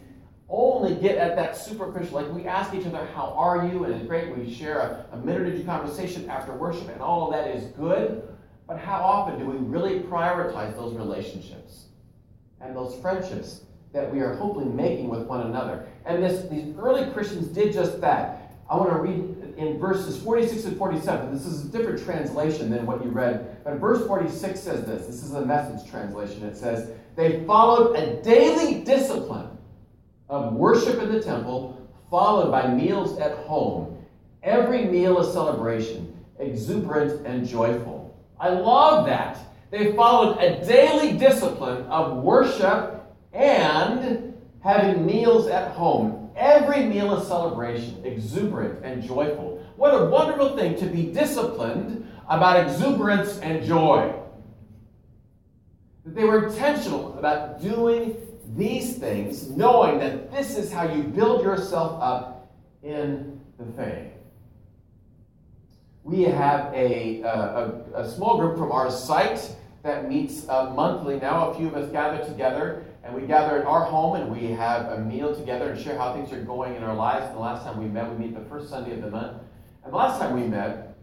only 0.48 0.94
get 0.96 1.16
at 1.16 1.36
that 1.36 1.56
superficial. 1.56 2.14
Like 2.20 2.32
we 2.32 2.46
ask 2.46 2.74
each 2.74 2.86
other, 2.86 3.08
How 3.14 3.32
are 3.36 3.66
you? 3.66 3.84
And 3.84 3.94
it's 3.94 4.06
great. 4.06 4.36
We 4.36 4.52
share 4.52 4.78
a, 4.78 5.06
a 5.12 5.16
minute 5.16 5.42
or 5.42 5.56
two 5.56 5.64
conversation 5.64 6.28
after 6.28 6.52
worship, 6.52 6.88
and 6.88 7.00
all 7.00 7.26
of 7.26 7.32
that 7.32 7.54
is 7.54 7.64
good. 7.72 8.28
But 8.66 8.78
how 8.78 9.00
often 9.00 9.38
do 9.38 9.46
we 9.46 9.56
really 9.56 10.00
prioritize 10.00 10.76
those 10.76 10.94
relationships 10.94 11.86
and 12.60 12.76
those 12.76 12.94
friendships 13.00 13.62
that 13.92 14.12
we 14.12 14.20
are 14.20 14.34
hopefully 14.34 14.66
making 14.66 15.08
with 15.08 15.26
one 15.26 15.46
another? 15.46 15.88
And 16.04 16.22
this, 16.22 16.48
these 16.48 16.76
early 16.78 17.10
Christians 17.10 17.48
did 17.48 17.72
just 17.72 18.00
that. 18.00 18.52
I 18.68 18.76
want 18.76 18.90
to 18.90 18.98
read 18.98 19.39
in 19.60 19.78
verses 19.78 20.20
46 20.22 20.64
and 20.64 20.78
47. 20.78 21.32
This 21.32 21.44
is 21.44 21.66
a 21.66 21.68
different 21.68 22.02
translation 22.02 22.70
than 22.70 22.86
what 22.86 23.04
you 23.04 23.10
read. 23.10 23.62
But 23.62 23.74
verse 23.74 24.06
46 24.06 24.58
says 24.58 24.86
this. 24.86 25.06
This 25.06 25.22
is 25.22 25.34
a 25.34 25.44
message 25.44 25.88
translation. 25.90 26.44
It 26.44 26.56
says, 26.56 26.90
They 27.14 27.44
followed 27.44 27.94
a 27.94 28.22
daily 28.22 28.82
discipline 28.82 29.50
of 30.30 30.54
worship 30.54 31.02
in 31.02 31.12
the 31.12 31.22
temple, 31.22 31.88
followed 32.10 32.50
by 32.50 32.72
meals 32.72 33.18
at 33.18 33.36
home. 33.38 33.98
Every 34.42 34.86
meal 34.86 35.18
a 35.18 35.30
celebration, 35.30 36.16
exuberant 36.38 37.26
and 37.26 37.46
joyful. 37.46 38.18
I 38.38 38.48
love 38.48 39.04
that. 39.06 39.38
They 39.70 39.92
followed 39.92 40.38
a 40.38 40.64
daily 40.64 41.18
discipline 41.18 41.84
of 41.84 42.22
worship 42.22 43.04
and 43.34 44.34
having 44.64 45.04
meals 45.04 45.48
at 45.48 45.72
home. 45.72 46.19
Every 46.36 46.84
meal 46.84 47.14
a 47.14 47.24
celebration, 47.24 48.04
exuberant 48.04 48.84
and 48.84 49.02
joyful. 49.02 49.64
What 49.76 49.90
a 49.90 50.06
wonderful 50.06 50.56
thing 50.56 50.76
to 50.78 50.86
be 50.86 51.04
disciplined 51.04 52.06
about 52.28 52.64
exuberance 52.64 53.38
and 53.38 53.64
joy. 53.64 54.14
That 56.04 56.14
they 56.14 56.24
were 56.24 56.48
intentional 56.48 57.18
about 57.18 57.60
doing 57.60 58.16
these 58.56 58.96
things, 58.98 59.50
knowing 59.50 59.98
that 59.98 60.32
this 60.32 60.56
is 60.56 60.72
how 60.72 60.92
you 60.92 61.02
build 61.02 61.42
yourself 61.42 62.00
up 62.02 62.52
in 62.82 63.40
the 63.58 63.66
faith. 63.72 64.12
We 66.02 66.22
have 66.22 66.72
a, 66.74 67.22
a, 67.22 67.82
a 67.94 68.10
small 68.10 68.38
group 68.38 68.56
from 68.56 68.72
our 68.72 68.90
site 68.90 69.54
that 69.82 70.08
meets 70.08 70.48
uh, 70.48 70.70
monthly 70.70 71.18
now. 71.20 71.50
A 71.50 71.54
few 71.54 71.68
of 71.68 71.74
us 71.74 71.90
gather 71.90 72.24
together, 72.24 72.84
and 73.02 73.14
we 73.14 73.22
gather 73.22 73.60
at 73.60 73.66
our 73.66 73.84
home 73.84 74.16
and 74.16 74.30
we 74.30 74.50
have 74.52 74.92
a 74.92 75.00
meal 75.00 75.34
together 75.34 75.70
and 75.70 75.80
share 75.80 75.96
how 75.96 76.12
things 76.12 76.32
are 76.32 76.42
going 76.42 76.76
in 76.76 76.82
our 76.82 76.94
lives. 76.94 77.26
And 77.26 77.36
the 77.36 77.40
last 77.40 77.64
time 77.64 77.78
we 77.78 77.86
met, 77.86 78.10
we 78.10 78.26
meet 78.26 78.34
the 78.34 78.44
first 78.48 78.68
Sunday 78.68 78.92
of 78.92 79.02
the 79.02 79.10
month. 79.10 79.42
And 79.84 79.92
the 79.92 79.96
last 79.96 80.20
time 80.20 80.38
we 80.38 80.46
met, 80.46 80.96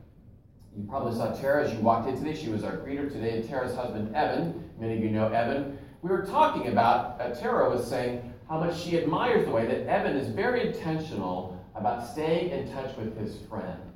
you 0.75 0.85
probably 0.87 1.17
saw 1.17 1.33
Tara 1.33 1.65
as 1.65 1.73
you 1.73 1.79
walked 1.79 2.07
in 2.07 2.17
today. 2.17 2.35
She 2.35 2.49
was 2.49 2.63
our 2.63 2.77
greeter 2.77 3.11
today, 3.11 3.37
and 3.37 3.49
Tara's 3.49 3.75
husband, 3.75 4.15
Evan. 4.15 4.69
Many 4.79 4.97
of 4.97 5.03
you 5.03 5.09
know 5.09 5.27
Evan 5.29 5.79
we 6.01 6.09
were 6.09 6.25
talking 6.25 6.67
about, 6.67 7.19
uh, 7.19 7.31
Tara 7.31 7.69
was 7.69 7.87
saying 7.87 8.33
how 8.47 8.59
much 8.59 8.79
she 8.79 8.97
admires 8.97 9.45
the 9.45 9.51
way 9.51 9.65
that 9.65 9.87
Evan 9.87 10.15
is 10.15 10.29
very 10.29 10.67
intentional 10.67 11.61
about 11.75 12.07
staying 12.07 12.51
in 12.51 12.71
touch 12.71 12.95
with 12.97 13.17
his 13.17 13.37
friends. 13.49 13.86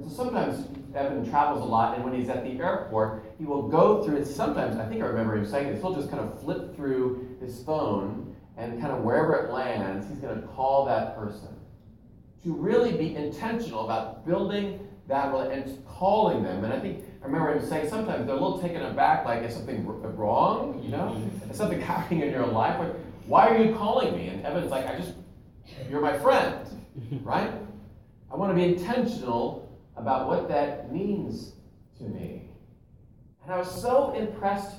And 0.00 0.10
so 0.10 0.16
sometimes 0.16 0.66
Evan 0.94 1.28
travels 1.28 1.60
a 1.60 1.64
lot, 1.64 1.94
and 1.94 2.04
when 2.04 2.14
he's 2.14 2.28
at 2.28 2.42
the 2.42 2.58
airport, 2.58 3.34
he 3.38 3.44
will 3.44 3.68
go 3.68 4.02
through 4.02 4.16
it. 4.16 4.26
Sometimes, 4.26 4.76
I 4.76 4.86
think 4.86 5.02
I 5.02 5.06
remember 5.06 5.36
him 5.36 5.46
saying 5.46 5.72
this, 5.72 5.80
he'll 5.80 5.94
just 5.94 6.10
kind 6.10 6.22
of 6.22 6.40
flip 6.40 6.74
through 6.74 7.36
his 7.40 7.62
phone, 7.62 8.34
and 8.56 8.80
kind 8.80 8.92
of 8.92 9.02
wherever 9.02 9.34
it 9.34 9.50
lands, 9.52 10.08
he's 10.08 10.18
going 10.18 10.40
to 10.40 10.46
call 10.48 10.86
that 10.86 11.16
person. 11.16 11.48
To 12.44 12.54
really 12.54 12.92
be 12.92 13.14
intentional 13.14 13.84
about 13.84 14.26
building 14.26 14.86
that 15.08 15.34
and 15.34 15.86
calling 15.86 16.42
them. 16.42 16.64
And 16.64 16.72
I 16.72 16.80
think 16.80 17.04
I 17.22 17.26
remember 17.26 17.52
him 17.52 17.68
saying 17.68 17.90
sometimes 17.90 18.26
they're 18.26 18.36
a 18.36 18.40
little 18.40 18.60
taken 18.60 18.80
aback, 18.82 19.26
like 19.26 19.42
is 19.42 19.54
something 19.54 19.84
wrong, 19.84 20.80
you 20.82 20.90
know, 20.90 21.16
mm-hmm. 21.16 21.50
is 21.50 21.56
something 21.56 21.80
happening 21.92 22.22
in 22.22 22.30
your 22.30 22.46
life. 22.46 22.78
Like, 22.78 22.94
why 23.26 23.48
are 23.48 23.62
you 23.62 23.74
calling 23.74 24.16
me? 24.16 24.28
And 24.28 24.44
Evan's 24.46 24.70
like, 24.70 24.86
I 24.86 24.96
just, 24.96 25.12
you're 25.90 26.00
my 26.00 26.18
friend, 26.18 26.66
right? 27.22 27.52
I 28.32 28.36
want 28.36 28.50
to 28.50 28.54
be 28.54 28.64
intentional 28.64 29.59
about 30.00 30.26
what 30.26 30.48
that 30.48 30.92
means 30.92 31.52
to 31.98 32.04
me. 32.04 32.50
And 33.44 33.52
I 33.52 33.58
was 33.58 33.70
so 33.82 34.12
impressed 34.12 34.76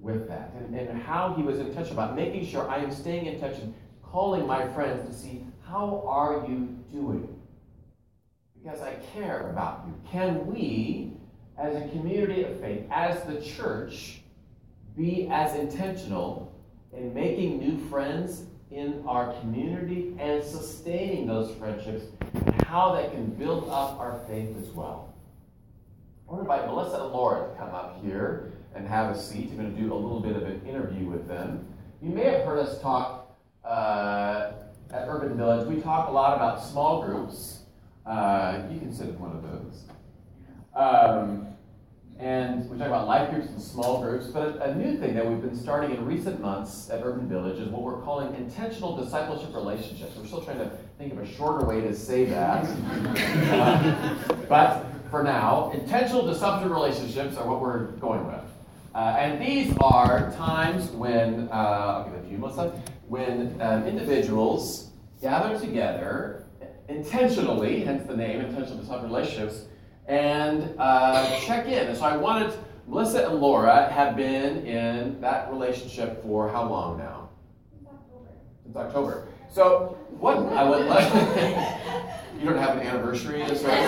with 0.00 0.28
that 0.28 0.52
and, 0.58 0.74
and 0.74 1.02
how 1.02 1.34
he 1.34 1.42
was 1.42 1.58
in 1.58 1.74
touch 1.74 1.90
about 1.90 2.14
making 2.14 2.46
sure 2.46 2.68
I 2.68 2.78
am 2.78 2.92
staying 2.92 3.26
in 3.26 3.40
touch 3.40 3.58
and 3.58 3.74
calling 4.02 4.46
my 4.46 4.68
friends 4.72 5.08
to 5.08 5.14
see 5.14 5.44
how 5.66 6.04
are 6.06 6.46
you 6.48 6.76
doing 6.92 7.28
because 8.62 8.80
I 8.80 8.94
care 9.12 9.50
about 9.50 9.84
you. 9.86 9.94
Can 10.10 10.46
we, 10.46 11.12
as 11.58 11.76
a 11.76 11.88
community 11.88 12.44
of 12.44 12.58
faith, 12.60 12.84
as 12.90 13.22
the 13.24 13.40
church, 13.40 14.22
be 14.96 15.28
as 15.30 15.54
intentional 15.58 16.54
in 16.92 17.12
making 17.12 17.58
new 17.58 17.78
friends 17.88 18.44
in 18.70 19.04
our 19.06 19.38
community 19.40 20.14
and 20.18 20.42
sustaining 20.42 21.26
those 21.26 21.54
friendships 21.56 22.04
and 22.34 22.62
how 22.64 22.94
that 22.94 23.12
can 23.12 23.26
build 23.26 23.68
up 23.70 23.98
our 23.98 24.20
faith 24.28 24.56
as 24.60 24.68
well? 24.70 25.14
I 26.28 26.32
want 26.32 26.46
to 26.46 26.52
invite 26.52 26.66
Melissa 26.68 27.02
and 27.02 27.12
Laura 27.12 27.48
to 27.48 27.56
come 27.56 27.74
up 27.74 28.02
here 28.02 28.52
and 28.74 28.86
have 28.86 29.14
a 29.14 29.18
seat. 29.18 29.50
I'm 29.50 29.56
going 29.56 29.74
to 29.74 29.80
do 29.80 29.92
a 29.92 29.94
little 29.94 30.20
bit 30.20 30.36
of 30.36 30.42
an 30.42 30.60
interview 30.66 31.06
with 31.06 31.28
them. 31.28 31.66
You 32.02 32.10
may 32.10 32.24
have 32.24 32.44
heard 32.44 32.58
us 32.58 32.80
talk 32.80 33.36
uh, 33.64 34.52
at 34.90 35.08
Urban 35.08 35.36
Village. 35.36 35.66
We 35.68 35.80
talk 35.80 36.08
a 36.08 36.12
lot 36.12 36.34
about 36.36 36.62
small 36.64 37.02
groups 37.02 37.64
uh, 38.06 38.62
you 38.70 38.78
can 38.78 38.92
sit 38.92 39.08
in 39.08 39.18
one 39.18 39.32
of 39.32 39.42
those. 39.42 39.84
Um, 40.74 41.53
and 42.18 42.68
we 42.70 42.78
talk 42.78 42.86
about 42.86 43.08
life 43.08 43.30
groups 43.30 43.48
and 43.48 43.60
small 43.60 44.00
groups, 44.00 44.26
but 44.28 44.62
a, 44.62 44.74
new 44.74 44.96
thing 44.98 45.14
that 45.14 45.26
we've 45.26 45.40
been 45.40 45.56
starting 45.56 45.96
in 45.96 46.04
recent 46.04 46.40
months 46.40 46.88
at 46.90 47.00
Urban 47.02 47.28
Village 47.28 47.58
is 47.58 47.68
what 47.68 47.82
we're 47.82 48.00
calling 48.02 48.34
intentional 48.36 48.96
discipleship 48.96 49.52
relationships. 49.54 50.16
We're 50.16 50.26
still 50.26 50.42
trying 50.42 50.58
to 50.58 50.70
think 50.96 51.12
of 51.12 51.18
a 51.18 51.26
shorter 51.26 51.66
way 51.66 51.80
to 51.80 51.94
say 51.94 52.24
that. 52.26 52.64
uh, 53.52 54.14
but 54.48 54.86
for 55.10 55.24
now, 55.24 55.72
intentional 55.72 56.24
discipleship 56.24 56.70
relationships 56.70 57.36
are 57.36 57.48
what 57.48 57.60
we're 57.60 57.86
going 57.98 58.26
with. 58.26 58.44
Uh, 58.94 59.16
and 59.18 59.42
these 59.42 59.76
are 59.80 60.32
times 60.36 60.90
when, 60.90 61.48
uh, 61.50 61.54
I'll 61.54 62.04
give 62.04 62.14
a 62.14 62.28
few, 62.28 62.38
Melissa, 62.38 62.80
when 63.08 63.60
um, 63.60 63.86
individuals 63.88 64.90
gather 65.20 65.58
together 65.58 66.46
intentionally, 66.88 67.80
hence 67.80 68.06
the 68.06 68.16
name, 68.16 68.40
intentional 68.40 68.78
disciple 68.78 69.08
relationships, 69.08 69.64
and 70.06 70.74
uh, 70.78 71.40
check 71.40 71.66
in. 71.66 71.88
And 71.88 71.96
so 71.96 72.04
I 72.04 72.16
wanted, 72.16 72.52
Melissa 72.86 73.28
and 73.28 73.40
Laura 73.40 73.90
have 73.90 74.16
been 74.16 74.66
in 74.66 75.20
that 75.20 75.50
relationship 75.50 76.22
for 76.22 76.48
how 76.50 76.68
long 76.68 76.98
now? 76.98 77.30
Since 77.70 77.86
October. 77.86 78.28
Since 78.64 78.76
October. 78.76 79.28
So, 79.50 79.96
what 80.18 80.36
I 80.52 80.64
would 80.64 80.86
like. 80.86 81.14
you 82.38 82.44
don't 82.44 82.58
have 82.58 82.76
an 82.76 82.86
anniversary, 82.86 83.42
is 83.42 83.62
right? 83.62 83.84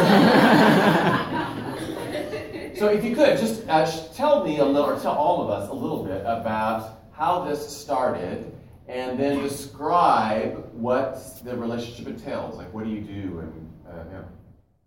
so, 2.79 2.89
if 2.89 3.05
you 3.05 3.15
could, 3.15 3.37
just 3.39 3.69
uh, 3.69 3.85
tell 4.15 4.45
me 4.45 4.59
a 4.59 4.65
little, 4.65 4.89
or 4.89 4.99
tell 5.01 5.15
all 5.15 5.43
of 5.43 5.51
us 5.51 5.69
a 5.69 5.75
little 5.75 6.05
bit 6.05 6.23
about 6.23 7.03
how 7.13 7.45
this 7.45 7.69
started, 7.69 8.53
and 8.89 9.19
then 9.19 9.43
describe 9.43 10.71
what 10.73 11.41
the 11.45 11.57
relationship 11.57 12.07
entails. 12.07 12.57
Like, 12.57 12.73
what 12.73 12.85
do 12.85 12.91
you 12.91 13.01
do? 13.01 13.41
And, 13.41 13.73
uh, 13.89 14.05
yeah. 14.13 14.23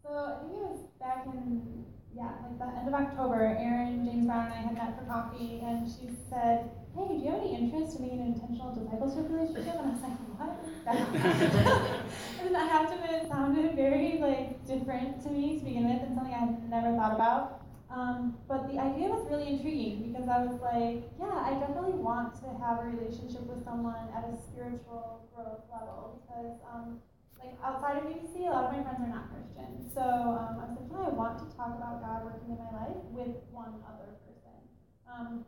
So, 0.09 0.17
I 0.17 0.41
think 0.41 0.57
it 0.57 0.65
was 0.73 0.81
back 0.97 1.29
in, 1.29 1.85
yeah, 2.17 2.33
like 2.41 2.57
the 2.57 2.65
end 2.65 2.87
of 2.89 2.95
October, 2.97 3.45
Erin, 3.45 4.09
James 4.09 4.25
Brown, 4.25 4.49
and 4.49 4.53
I 4.53 4.61
had 4.65 4.73
met 4.73 4.97
for 4.97 5.05
coffee, 5.05 5.61
and 5.61 5.85
she 5.85 6.09
said, 6.33 6.65
hey, 6.97 7.05
do 7.05 7.13
you 7.13 7.29
have 7.29 7.45
any 7.45 7.53
interest 7.53 8.01
in 8.01 8.09
being 8.09 8.17
an 8.17 8.33
intentional 8.33 8.73
discipleship 8.73 9.29
relationship? 9.29 9.77
And 9.77 9.85
I 9.85 9.93
was 9.93 10.01
like, 10.01 10.17
what? 10.33 10.57
and 12.41 12.57
I 12.57 12.65
have 12.65 12.89
to 12.89 12.95
admit, 12.97 13.21
it 13.21 13.29
sounded 13.29 13.75
very 13.75 14.17
like 14.17 14.65
different 14.65 15.21
to 15.21 15.29
me 15.29 15.59
to 15.59 15.63
begin 15.63 15.85
with, 15.85 16.01
and 16.01 16.17
something 16.17 16.33
I 16.33 16.41
had 16.41 16.69
never 16.73 16.89
thought 16.97 17.13
about. 17.13 17.61
Um, 17.93 18.33
but 18.49 18.65
the 18.65 18.81
idea 18.81 19.13
was 19.13 19.29
really 19.29 19.45
intriguing 19.45 20.09
because 20.09 20.25
I 20.25 20.41
was 20.41 20.57
like, 20.57 21.05
yeah, 21.21 21.37
I 21.37 21.53
definitely 21.61 22.01
want 22.01 22.33
to 22.41 22.49
have 22.57 22.81
a 22.81 22.89
relationship 22.89 23.45
with 23.45 23.61
someone 23.61 24.09
at 24.17 24.25
a 24.25 24.33
spiritual 24.41 25.29
growth 25.37 25.69
level 25.69 26.17
because, 26.25 26.57
um, 26.65 26.97
like 27.39 27.55
outside 27.63 27.97
of 27.97 28.03
UVC, 28.03 28.47
a 28.47 28.51
lot 28.51 28.69
of 28.69 28.77
my 28.77 28.83
friends 28.83 28.99
are 29.01 29.11
not 29.11 29.31
Christian. 29.31 29.79
So 29.95 30.03
um, 30.03 30.59
I 30.59 30.67
was 30.67 30.75
like, 30.75 31.07
I 31.07 31.09
want 31.15 31.39
to 31.39 31.47
talk 31.55 31.71
about 31.79 32.03
God 32.03 32.27
working 32.27 32.51
in 32.51 32.59
my 32.59 32.71
life 32.75 32.99
with 33.09 33.35
one 33.51 33.79
other 33.87 34.19
person. 34.27 34.59
Um, 35.07 35.45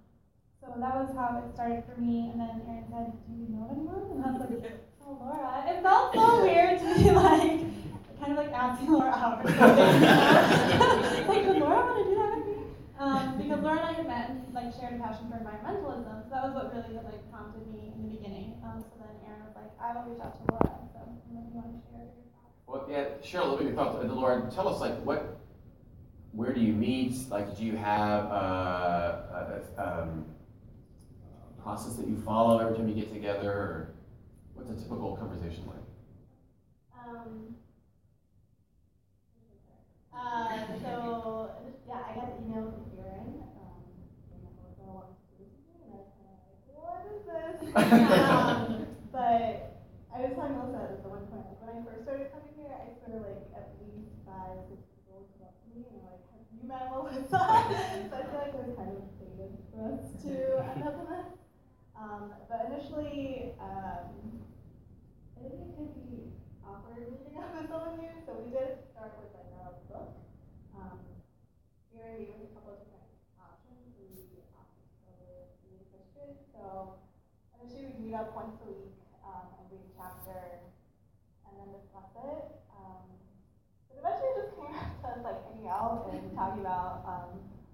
so 0.60 0.72
that 0.80 0.96
was 0.96 1.12
how 1.14 1.44
it 1.44 1.54
started 1.54 1.84
for 1.86 2.00
me. 2.00 2.32
And 2.32 2.40
then 2.40 2.64
Erin 2.70 2.88
said, 2.88 3.12
Do 3.28 3.34
you 3.36 3.50
know 3.52 3.68
anyone? 3.70 4.08
And 4.16 4.24
I 4.24 4.32
was 4.32 4.42
like, 4.48 4.82
Oh, 5.04 5.18
Laura. 5.20 5.66
It 5.68 5.82
felt 5.84 6.14
so 6.14 6.42
weird 6.46 6.80
to 6.80 6.88
be 6.96 7.12
like, 7.12 7.60
kind 8.22 8.32
of 8.32 8.38
like 8.38 8.54
asking 8.54 8.94
Laura 8.94 9.12
out 9.12 9.42
or 9.44 9.50
something. 9.50 10.02
like, 11.28 11.44
would 11.50 11.58
Laura 11.58 11.82
want 11.90 11.98
to 11.98 12.06
do 12.08 12.16
that 12.16 12.32
with 12.38 12.46
me? 12.46 12.58
Um, 13.02 13.38
because 13.42 13.60
Laura 13.66 13.82
and 13.82 13.90
I 13.90 13.94
had 13.94 14.08
met 14.08 14.30
and 14.30 14.54
like 14.54 14.70
shared 14.78 14.94
a 14.94 15.02
passion 15.02 15.28
for 15.28 15.42
environmentalism. 15.42 16.30
So 16.30 16.30
that 16.30 16.44
was 16.46 16.54
what 16.54 16.70
really 16.72 16.96
had 16.96 17.06
like 17.06 17.26
prompted 17.34 17.66
me 17.74 17.92
in 17.98 18.06
the 18.06 18.14
beginning. 18.16 18.62
Um, 18.64 18.86
so 18.86 19.02
then 19.02 19.18
Erin 19.26 19.42
was 19.50 19.58
like, 19.58 19.74
I 19.82 19.98
will 19.98 20.06
reach 20.14 20.22
out 20.22 20.38
to 20.38 20.44
Laura. 20.54 20.81
Well, 22.68 22.88
yeah, 22.90 23.06
share 23.22 23.42
a 23.42 23.44
little 23.44 23.58
bit 23.58 23.68
of 23.68 23.74
your 23.74 23.84
thoughts. 23.84 24.02
And 24.02 24.14
Laura, 24.14 24.50
tell 24.54 24.68
us 24.68 24.80
like 24.80 24.98
what, 25.04 25.40
where 26.32 26.54
do 26.54 26.62
you 26.62 26.74
meet? 26.74 27.30
Like, 27.30 27.58
do 27.58 27.66
you 27.66 27.76
have 27.76 28.26
uh, 28.26 29.22
a, 29.34 29.62
um, 29.78 30.26
process 31.62 31.96
that 31.96 32.08
you 32.08 32.18
follow 32.26 32.60
every 32.60 32.76
time 32.78 32.88
you 32.88 32.96
get 32.96 33.14
together, 33.14 33.52
or 33.52 33.94
what's 34.54 34.70
a 34.72 34.76
typical 34.76 35.18
conversation 35.18 35.66
like? 35.68 35.76
Um, 37.06 37.56
uh, 40.16 40.80
so 40.82 41.52
yeah, 41.88 41.96
I 42.10 42.16
got 42.16 42.38
the 42.38 42.46
email 42.46 42.72
from 42.72 42.86
Erin. 43.04 43.44
Um, 43.60 45.04
what 46.74 47.06
is 47.12 47.26
this? 47.28 47.76
um, 48.30 48.88
but 49.12 49.71
I 50.12 50.28
was 50.28 50.36
telling 50.36 50.60
Melissa 50.60 50.92
at 50.92 51.04
the 51.04 51.08
one 51.08 51.24
point, 51.32 51.48
like 51.48 51.60
when 51.64 51.72
I 51.72 51.80
first 51.88 52.04
started 52.04 52.36
coming 52.36 52.52
here, 52.60 52.76
I 52.76 52.92
of 53.16 53.24
like 53.24 53.48
at 53.56 53.72
least 53.80 54.12
five, 54.28 54.60
six 54.68 54.84
people 54.92 55.24
come 55.40 55.48
up 55.48 55.56
to 55.56 55.68
me 55.72 55.88
and 55.88 56.04
were 56.04 56.12
like, 56.12 56.24
"Have 56.36 56.44
you 56.52 56.64
met 56.68 56.92
Melissa?" 56.92 57.32
so 57.32 58.16
I 58.20 58.24
feel 58.28 58.40
like 58.44 58.52
it 58.52 58.60
was 58.60 58.76
kind 58.76 58.92
of 58.92 59.08
fated 59.16 59.56
for 59.72 59.88
us 59.88 60.04
to 60.28 60.34
end 60.68 60.84
up 60.84 61.00
in 61.00 61.08
this. 61.16 61.32
Um, 61.96 62.24
but 62.52 62.60
initially, 62.68 63.56
um, 63.64 64.44
I 65.40 65.48
think 65.48 65.64
it 65.64 65.72
could 65.80 65.96
be 65.96 66.36
awkward 66.60 67.08
meeting 67.08 67.40
up 67.40 67.56
with 67.56 67.72
someone 67.72 67.96
new, 67.96 68.12
so 68.28 68.36
we 68.36 68.52
did 68.52 68.84
start 68.92 69.16
with 69.16 69.32
like 69.32 69.48
a 69.64 69.80
book. 69.88 70.12
Um, 70.76 71.00
Mary 71.96 72.28
gave 72.28 72.44
us 72.44 72.52
a 72.52 72.56
couple 72.60 72.76
of 72.76 72.84
different 72.84 73.16
options. 73.40 73.96
We 73.96 74.44
opted 74.60 74.92
to 74.92 75.08
go 75.08 75.80
Christian, 75.88 76.36
so 76.52 77.00
initially 77.64 77.96
we'd 77.96 78.12
meet 78.12 78.16
up 78.20 78.36
once 78.36 78.60
a 78.60 78.68
week 78.68 79.01
a 79.80 79.92
chapter 79.96 80.68
and 81.48 81.54
then 81.56 81.70
discuss 81.72 82.12
it. 82.20 82.44
Um, 82.76 83.06
but 83.88 84.04
eventually 84.04 84.32
it 84.34 84.38
just 84.44 84.54
came 84.60 84.74
to 85.04 85.08
us 85.08 85.20
like 85.24 85.40
hanging 85.48 85.70
out 85.72 86.10
and 86.12 86.32
talking 86.36 86.64
about 86.64 87.06
um, 87.08 87.30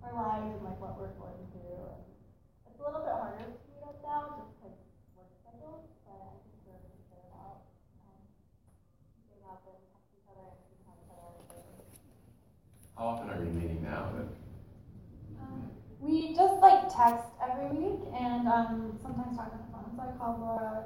our 0.05 0.13
lives 0.13 0.53
and 0.53 0.63
like 0.65 0.77
what 0.77 0.99
we're 0.99 1.13
going 1.17 1.45
through. 1.53 1.89
And 2.65 2.69
it's 2.69 2.79
a 2.79 2.85
little 2.85 3.01
bit 3.01 3.15
harder 3.17 3.57
right 3.81 4.01
now 4.03 4.37
just 4.37 4.51
because 4.57 4.77
work 5.17 5.31
schedules, 5.41 5.89
but 6.05 6.19
I 6.21 6.37
think 6.43 6.59
we're 6.67 6.77
really 6.77 7.01
good 7.09 7.23
about 7.33 7.65
um, 8.05 8.19
getting 9.31 9.45
out 9.47 9.63
and 9.65 9.81
talking 9.89 10.11
to 10.11 10.17
each 10.21 10.29
other 10.29 10.45
and 10.53 10.59
seeing 10.69 10.81
each 10.83 11.07
other 11.07 11.37
How 12.97 13.05
often 13.15 13.29
are 13.31 13.41
you 13.41 13.53
meeting 13.53 13.81
now? 13.81 14.13
Um, 15.41 15.71
we 15.99 16.35
just 16.35 16.61
like 16.61 16.89
text 16.89 17.25
every 17.41 17.69
week 17.73 18.01
and 18.13 18.47
um, 18.47 18.97
sometimes 19.01 19.37
talk 19.37 19.53
on 19.53 19.61
the 19.61 19.69
phone. 19.71 19.89
So 19.95 20.01
I 20.01 20.11
called 20.17 20.39
Laura 20.41 20.85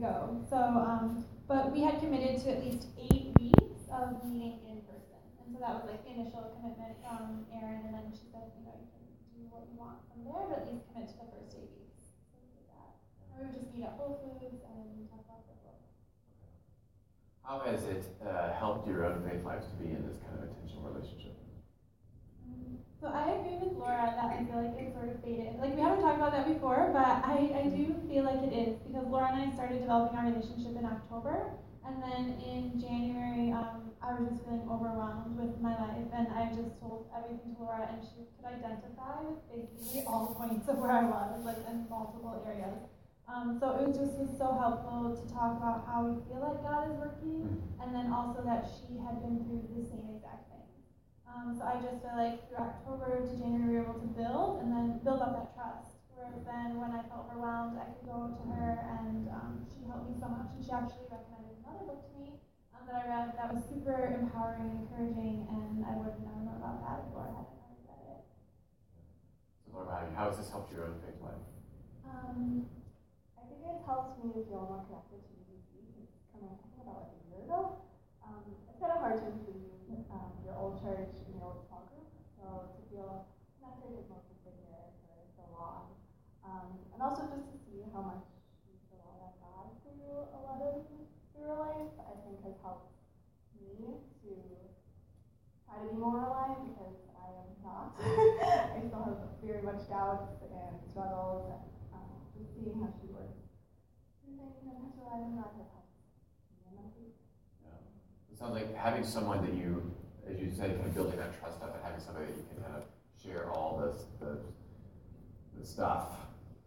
ago. 0.00 0.40
So, 0.48 0.56
um, 0.56 1.24
but 1.46 1.72
we 1.72 1.84
had 1.84 2.00
committed 2.00 2.40
to 2.44 2.56
at 2.56 2.64
least 2.64 2.88
eight 2.96 3.36
weeks 3.36 3.84
of 3.92 4.24
meeting 4.24 4.64
in 4.64 4.80
person, 4.88 5.20
and 5.44 5.52
so 5.52 5.60
that 5.60 5.76
was 5.76 5.84
like 5.84 6.00
the 6.08 6.16
initial 6.16 6.56
commitment 6.56 6.96
from 7.04 7.44
Erin. 7.52 7.84
And 7.84 7.92
then 7.92 8.08
she 8.16 8.24
said, 8.32 8.48
you 8.56 8.64
know, 8.64 8.80
you 8.80 8.88
can 8.88 9.04
do 9.36 9.40
what 9.52 9.68
you 9.68 9.76
want 9.76 10.00
from 10.08 10.24
there, 10.24 10.40
but 10.48 10.64
at 10.64 10.66
least 10.72 10.88
commit 10.88 11.12
to 11.12 11.20
the 11.20 11.28
first 11.36 11.52
eight 11.52 11.68
weeks. 11.76 12.16
Or 12.72 13.44
we 13.44 13.52
would 13.52 13.52
just 13.52 13.68
meet 13.76 13.84
at 13.84 14.00
Whole 14.00 14.16
Foods 14.24 14.64
and 14.64 15.04
talk 15.12 15.20
about 15.28 15.44
the 15.44 15.56
book. 15.60 15.80
How 17.44 17.60
has 17.68 17.84
it 17.84 18.08
uh, 18.24 18.56
helped 18.56 18.88
your 18.88 19.04
own 19.04 19.20
faith 19.28 19.44
life 19.44 19.68
to 19.68 19.76
be 19.76 19.92
in 19.92 20.00
this 20.08 20.16
kind 20.24 20.40
of 20.40 20.48
intentional 20.48 20.88
relationship? 20.88 21.36
Mm, 22.48 22.80
so 23.00 23.08
I 23.08 23.32
agree 23.40 23.56
with 23.56 23.80
Laura 23.80 24.12
that 24.12 24.28
I 24.28 24.44
feel 24.44 24.60
like 24.60 24.76
it's 24.76 24.92
sort 24.92 25.08
of 25.08 25.24
faded. 25.24 25.56
Like 25.56 25.72
we 25.72 25.80
haven't 25.80 26.04
talked 26.04 26.20
about 26.20 26.36
that 26.36 26.44
before, 26.44 26.92
but 26.92 27.24
I, 27.24 27.48
I 27.56 27.64
do 27.72 27.96
feel 28.04 28.28
like 28.28 28.44
it 28.44 28.52
is 28.52 28.76
because 28.84 29.08
Laura 29.08 29.32
and 29.32 29.40
I 29.40 29.48
started 29.56 29.80
developing 29.80 30.20
our 30.20 30.28
relationship 30.28 30.76
in 30.76 30.84
October, 30.84 31.56
and 31.88 31.96
then 32.04 32.36
in 32.44 32.76
January 32.76 33.56
um, 33.56 33.96
I 34.04 34.12
was 34.12 34.28
just 34.28 34.44
feeling 34.44 34.68
overwhelmed 34.68 35.32
with 35.32 35.56
my 35.64 35.72
life, 35.80 36.12
and 36.12 36.28
I 36.28 36.52
just 36.52 36.76
told 36.76 37.08
everything 37.16 37.56
to 37.56 37.64
Laura, 37.64 37.88
and 37.88 38.04
she 38.04 38.28
could 38.36 38.44
identify 38.44 39.24
with 39.24 39.40
basically 39.48 40.04
all 40.04 40.28
the 40.28 40.36
points 40.36 40.68
of 40.68 40.76
where 40.76 40.92
I 40.92 41.08
was, 41.08 41.40
like 41.40 41.64
in 41.72 41.88
multiple 41.88 42.36
areas. 42.44 42.84
Um, 43.24 43.56
so 43.56 43.80
it 43.80 43.88
was 43.88 43.96
just 43.96 44.12
was 44.20 44.28
so 44.36 44.52
helpful 44.60 45.16
to 45.16 45.24
talk 45.32 45.56
about 45.56 45.88
how 45.88 46.04
we 46.04 46.20
feel 46.28 46.44
like 46.44 46.60
God 46.60 46.92
is 46.92 47.00
working, 47.00 47.48
mm-hmm. 47.48 47.80
and 47.80 47.96
then 47.96 48.12
also 48.12 48.44
that 48.44 48.68
she 48.68 49.00
had 49.00 49.24
been 49.24 49.40
through 49.48 49.64
the 49.72 49.88
same 49.88 50.04
exact. 50.12 50.49
Um, 51.30 51.54
so 51.54 51.62
I 51.62 51.78
just 51.78 52.02
feel 52.02 52.18
like 52.18 52.42
through 52.50 52.58
October 52.58 53.22
to 53.22 53.32
January 53.38 53.70
we 53.70 53.78
were 53.78 53.86
able 53.86 54.02
to 54.02 54.10
build 54.18 54.66
and 54.66 54.74
then 54.74 54.98
build 55.06 55.22
up 55.22 55.30
that 55.38 55.54
trust. 55.54 56.02
Whereas 56.10 56.42
then 56.42 56.82
when 56.82 56.90
I 56.90 57.06
felt 57.06 57.30
overwhelmed, 57.30 57.78
I 57.78 57.86
could 57.94 58.02
go 58.02 58.34
to 58.34 58.42
her 58.50 58.82
and 58.98 59.30
um, 59.30 59.62
she 59.70 59.86
helped 59.86 60.10
me 60.10 60.18
so 60.18 60.26
much. 60.26 60.50
And 60.58 60.60
she 60.60 60.74
actually 60.74 61.06
recommended 61.06 61.54
another 61.62 61.86
book 61.86 62.02
to 62.02 62.12
me 62.18 62.34
um, 62.74 62.82
that 62.90 62.98
I 62.98 63.04
read 63.06 63.38
that 63.38 63.46
was 63.54 63.62
super 63.62 64.10
empowering 64.10 64.74
and 64.74 64.82
encouraging, 64.82 65.46
and 65.54 65.86
I 65.86 65.94
would 66.02 66.18
have 66.18 66.22
never 66.26 66.42
known 66.42 66.58
about 66.58 66.82
that 66.82 66.98
before 67.06 67.30
I 67.30 67.32
hadn't 67.38 67.54
already 67.62 67.86
read 67.86 68.04
it. 68.10 68.22
So, 69.62 69.70
Laura, 69.70 70.02
how 70.18 70.34
has 70.34 70.36
this 70.36 70.50
helped 70.50 70.74
your 70.74 70.90
own 70.90 70.98
faith 70.98 71.22
life? 71.22 71.46
Um, 72.10 72.66
I 73.38 73.46
think 73.46 73.62
it 73.62 73.78
helps 73.86 74.18
me 74.18 74.34
to 74.34 74.42
feel 74.50 74.66
more 74.66 74.82
connected 74.90 75.22
to 75.22 75.30
UVC. 75.46 75.94
It's 75.94 76.26
coming, 76.34 76.50
I 76.50 76.58
think, 76.58 76.74
about 76.82 77.06
like 77.06 77.14
a 77.14 77.22
year 77.30 77.46
ago. 77.46 77.78
Um, 78.26 78.42
it's 78.66 78.82
kind 78.82 78.90
of 78.90 78.98
hard 78.98 79.22
to 79.22 79.30
include 79.30 79.69
um, 80.10 80.30
your 80.44 80.54
old 80.54 80.78
church 80.78 81.14
in 81.26 81.38
your 81.38 81.50
old 81.50 81.66
small 81.66 81.86
group. 81.90 82.06
So 82.38 82.70
to 82.70 82.80
feel 82.90 83.26
connected 83.58 83.90
because 83.92 84.08
most 84.10 84.26
have 84.30 84.42
been 84.46 84.58
here 84.66 84.86
for 85.02 85.16
so 85.34 85.44
long. 85.54 85.94
Um, 86.46 86.68
and 86.94 86.98
also 87.02 87.26
just 87.30 87.50
to 87.50 87.56
see 87.66 87.84
how 87.92 88.02
much 88.02 88.24
you 88.66 88.74
feel 88.88 89.04
like 89.18 89.36
God 89.42 89.70
through 89.82 90.30
a 90.32 90.38
lot 90.46 90.62
of 90.62 90.86
through 90.86 91.42
your 91.42 91.58
life, 91.58 91.94
I 92.06 92.14
think 92.22 92.38
has 92.46 92.56
helped 92.62 92.94
me 93.58 94.00
to 94.24 94.32
try 95.66 95.82
to 95.82 95.86
be 95.90 95.98
more 95.98 96.22
aligned 96.22 96.70
because 96.70 96.98
I 97.18 97.28
am 97.40 97.50
not. 97.62 97.94
I 98.74 98.78
still 98.86 99.04
have 99.04 99.20
very 99.42 99.62
much 99.62 99.86
doubts 99.90 100.38
and 100.42 100.74
struggles 100.86 101.50
and 101.50 101.66
um, 101.94 102.10
just 102.34 102.54
seeing 102.54 102.78
how 102.78 102.90
she 103.00 103.10
works 103.10 103.40
it 105.60 105.79
sounds 108.40 108.54
like 108.54 108.74
having 108.74 109.04
someone 109.04 109.44
that 109.44 109.54
you, 109.54 109.92
as 110.28 110.40
you 110.40 110.50
said, 110.50 110.74
kind 110.76 110.86
of 110.86 110.94
building 110.94 111.18
that 111.18 111.38
trust 111.38 111.60
up 111.62 111.74
and 111.74 111.84
having 111.84 112.00
somebody 112.00 112.26
that 112.26 112.36
you 112.36 112.44
can 112.48 112.62
kind 112.64 112.76
of 112.76 112.84
share 113.22 113.50
all 113.50 113.76
this, 113.84 114.04
the, 114.18 114.38
the 115.60 115.66
stuff, 115.66 116.16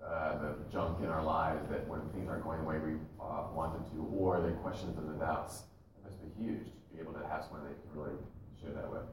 uh, 0.05 0.37
the 0.37 0.55
junk 0.71 0.99
in 1.01 1.09
our 1.09 1.23
lives 1.23 1.67
that 1.69 1.87
when 1.87 2.01
things 2.13 2.29
aren't 2.29 2.43
going 2.43 2.59
the 2.59 2.67
way 2.67 2.77
we 2.77 2.93
uh, 3.19 3.47
want 3.53 3.73
them 3.73 3.83
to, 3.91 4.05
or 4.15 4.39
the 4.39 4.51
questions 4.61 4.97
and 4.97 5.09
the 5.09 5.25
doubts. 5.25 5.63
It 5.97 6.03
must 6.03 6.21
be 6.21 6.29
huge 6.43 6.65
to 6.65 6.93
be 6.93 7.01
able 7.01 7.13
to 7.13 7.25
have 7.27 7.43
someone 7.43 7.63
that 7.63 7.71
you 7.71 7.81
can 7.89 7.99
really 7.99 8.17
share 8.61 8.73
that 8.77 8.91
with. 8.91 9.09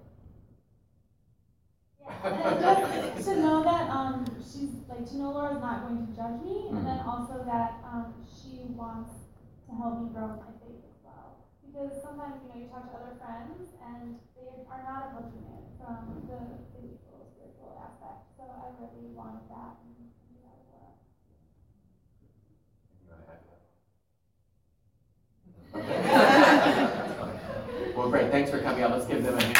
Yeah, 2.24 3.12
just 3.14 3.28
to 3.28 3.36
know 3.36 3.62
that 3.62 3.88
um, 3.88 4.24
she's 4.38 4.70
like 4.88 5.08
to 5.08 5.16
know 5.16 5.30
Laura's 5.30 5.60
not 5.60 5.86
going 5.86 6.06
to 6.06 6.12
judge 6.12 6.42
me, 6.42 6.66
mm-hmm. 6.66 6.78
and 6.78 6.86
then 6.86 7.00
also 7.06 7.44
that 7.46 7.78
um, 7.84 8.12
she 8.26 8.66
wants 8.74 9.12
to 9.68 9.76
help 9.76 10.00
me 10.00 10.08
grow 10.12 10.24
in 10.24 10.36
my 10.36 10.52
faith 10.60 10.82
as 10.84 10.98
well. 11.04 11.38
Because 11.70 12.02
sometimes, 12.02 12.42
you 12.42 12.48
know, 12.50 12.58
you 12.58 12.66
talk 12.66 12.90
to 12.90 12.98
other 12.98 13.14
friends 13.22 13.70
and 13.78 14.18
they 14.34 14.66
are 14.66 14.82
not 14.82 15.14
approaching 15.14 15.46
it 15.46 15.62
from 15.78 16.26
the 16.26 16.58
physical, 16.74 17.30
spiritual 17.30 17.78
aspect. 17.78 18.26
So 18.34 18.42
I 18.42 18.74
really 18.82 19.14
wanted 19.14 19.46
that 19.46 19.78
and 19.86 19.94
that 20.42 20.58
as 20.58 20.66
well. 20.74 20.98
Okay. 27.86 27.94
well, 27.94 28.10
great. 28.10 28.32
Thanks 28.32 28.50
for 28.50 28.58
coming 28.58 28.82
out. 28.82 28.90
Let's 28.90 29.06
give 29.06 29.22
them 29.22 29.38
a 29.38 29.42
hand. 29.42 29.56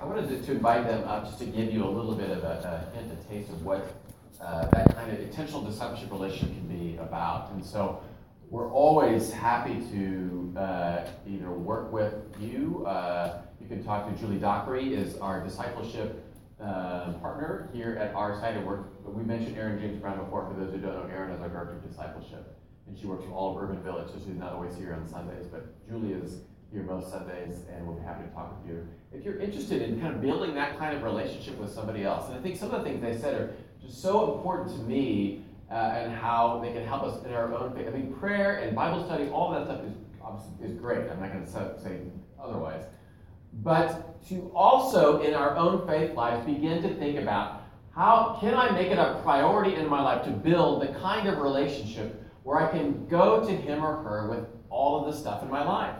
I 0.00 0.04
wanted 0.04 0.28
to, 0.28 0.42
to, 0.42 0.52
invite 0.52 0.88
them 0.88 1.06
up 1.06 1.24
just 1.24 1.38
to 1.38 1.46
give 1.46 1.72
you 1.72 1.84
a 1.84 1.88
little 1.88 2.16
bit 2.16 2.30
of 2.30 2.42
a, 2.42 2.90
a 2.92 2.98
hint, 2.98 3.12
a 3.12 3.16
taste 3.28 3.50
of 3.50 3.64
what 3.64 3.94
uh, 4.40 4.66
that 4.68 4.94
kind 4.94 5.12
of 5.12 5.20
intentional 5.20 5.62
discipleship 5.62 6.10
relationship 6.10 6.48
can 6.48 6.66
be 6.68 6.96
about. 6.96 7.50
And 7.52 7.64
so 7.64 8.02
we're 8.50 8.70
always 8.70 9.32
happy 9.32 9.80
to 9.92 10.54
uh, 10.56 11.06
either 11.26 11.50
work 11.50 11.92
with 11.92 12.14
you. 12.40 12.84
Uh, 12.86 13.42
you 13.60 13.66
can 13.66 13.82
talk 13.82 14.12
to 14.12 14.20
Julie 14.20 14.38
Dockery, 14.38 14.94
is 14.94 15.16
our 15.18 15.42
discipleship 15.42 16.24
uh, 16.60 17.12
partner 17.14 17.68
here 17.72 17.96
at 18.00 18.14
our 18.14 18.34
site. 18.40 18.56
And 18.56 18.66
we 19.04 19.22
mentioned 19.22 19.56
Erin 19.56 19.80
James 19.80 19.98
Brown 19.98 20.18
before. 20.18 20.46
For 20.46 20.58
those 20.58 20.72
who 20.72 20.78
don't 20.78 20.94
know, 20.94 21.14
Erin 21.14 21.32
is 21.32 21.40
our 21.40 21.48
director 21.48 21.76
of 21.76 21.88
discipleship, 21.88 22.58
and 22.86 22.98
she 22.98 23.06
works 23.06 23.24
for 23.24 23.32
all 23.32 23.56
of 23.56 23.62
Urban 23.62 23.82
Village, 23.82 24.08
so 24.08 24.18
she's 24.18 24.36
not 24.36 24.52
always 24.52 24.76
here 24.76 24.94
on 24.94 25.08
Sundays. 25.08 25.46
But 25.46 25.86
Julie 25.88 26.12
is 26.12 26.42
here 26.72 26.82
most 26.82 27.10
Sundays, 27.10 27.60
and 27.72 27.86
we'll 27.86 27.96
be 27.96 28.04
happy 28.04 28.24
to 28.24 28.34
talk 28.34 28.56
with 28.58 28.70
you 28.70 28.86
if 29.12 29.24
you're 29.24 29.38
interested 29.38 29.80
in 29.82 30.00
kind 30.00 30.14
of 30.14 30.20
building 30.20 30.54
that 30.54 30.76
kind 30.78 30.96
of 30.96 31.02
relationship 31.02 31.56
with 31.58 31.70
somebody 31.72 32.02
else. 32.02 32.28
And 32.28 32.36
I 32.36 32.40
think 32.42 32.56
some 32.56 32.72
of 32.72 32.82
the 32.82 32.90
things 32.90 33.00
they 33.00 33.16
said 33.16 33.34
are 33.34 33.54
just 33.84 34.02
so 34.02 34.34
important 34.34 34.70
to 34.76 34.82
me 34.84 35.44
uh, 35.70 35.74
and 35.74 36.12
how 36.12 36.60
they 36.62 36.72
can 36.72 36.86
help 36.86 37.02
us 37.02 37.24
in 37.24 37.32
our 37.32 37.52
own 37.54 37.74
faith. 37.74 37.88
I 37.88 37.90
mean, 37.90 38.12
prayer 38.14 38.58
and 38.58 38.74
Bible 38.76 39.04
study, 39.04 39.28
all 39.28 39.50
that 39.52 39.64
stuff 39.64 39.80
is, 39.84 40.70
is 40.70 40.78
great. 40.78 41.10
I'm 41.10 41.20
not 41.20 41.32
going 41.32 41.44
to 41.44 41.50
say 41.50 42.00
otherwise. 42.40 42.84
But 43.62 44.26
to 44.28 44.50
also, 44.54 45.20
in 45.22 45.34
our 45.34 45.56
own 45.56 45.86
faith 45.86 46.14
lives, 46.14 46.44
begin 46.44 46.82
to 46.82 46.94
think 46.94 47.18
about 47.18 47.62
how 47.94 48.38
can 48.40 48.54
I 48.54 48.70
make 48.70 48.90
it 48.90 48.98
a 48.98 49.20
priority 49.22 49.76
in 49.76 49.88
my 49.88 50.02
life 50.02 50.24
to 50.24 50.30
build 50.30 50.82
the 50.82 50.88
kind 50.98 51.28
of 51.28 51.38
relationship 51.38 52.20
where 52.42 52.58
I 52.58 52.70
can 52.70 53.06
go 53.06 53.46
to 53.46 53.52
him 53.52 53.84
or 53.84 54.02
her 54.02 54.28
with 54.28 54.46
all 54.68 55.00
of 55.04 55.12
the 55.12 55.18
stuff 55.18 55.42
in 55.42 55.50
my 55.50 55.64
life. 55.64 55.94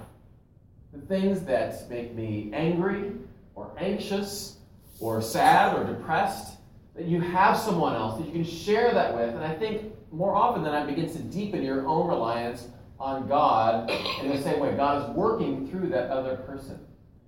The 0.93 1.01
things 1.01 1.43
that 1.43 1.89
make 1.89 2.15
me 2.15 2.51
angry 2.53 3.13
or 3.55 3.73
anxious 3.79 4.59
or 4.99 5.23
sad 5.23 5.77
or 5.77 5.85
depressed, 5.85 6.54
that 6.95 7.07
you 7.07 7.21
have 7.21 7.57
someone 7.59 7.95
else 7.95 8.19
that 8.19 8.27
you 8.27 8.33
can 8.33 8.45
share 8.45 8.93
that 8.93 9.15
with. 9.15 9.35
And 9.35 9.45
I 9.45 9.55
think 9.55 9.93
more 10.13 10.35
often 10.35 10.63
than 10.63 10.73
not 10.73 10.87
begins 10.87 11.13
to 11.13 11.23
deepen 11.23 11.63
your 11.63 11.87
own 11.87 12.07
reliance 12.07 12.69
on 13.01 13.27
God 13.27 13.91
in 14.23 14.29
the 14.29 14.41
same 14.41 14.61
way. 14.61 14.75
God 14.77 15.11
is 15.11 15.17
working 15.17 15.69
through 15.69 15.89
that 15.89 16.11
other 16.11 16.37
person. 16.37 16.79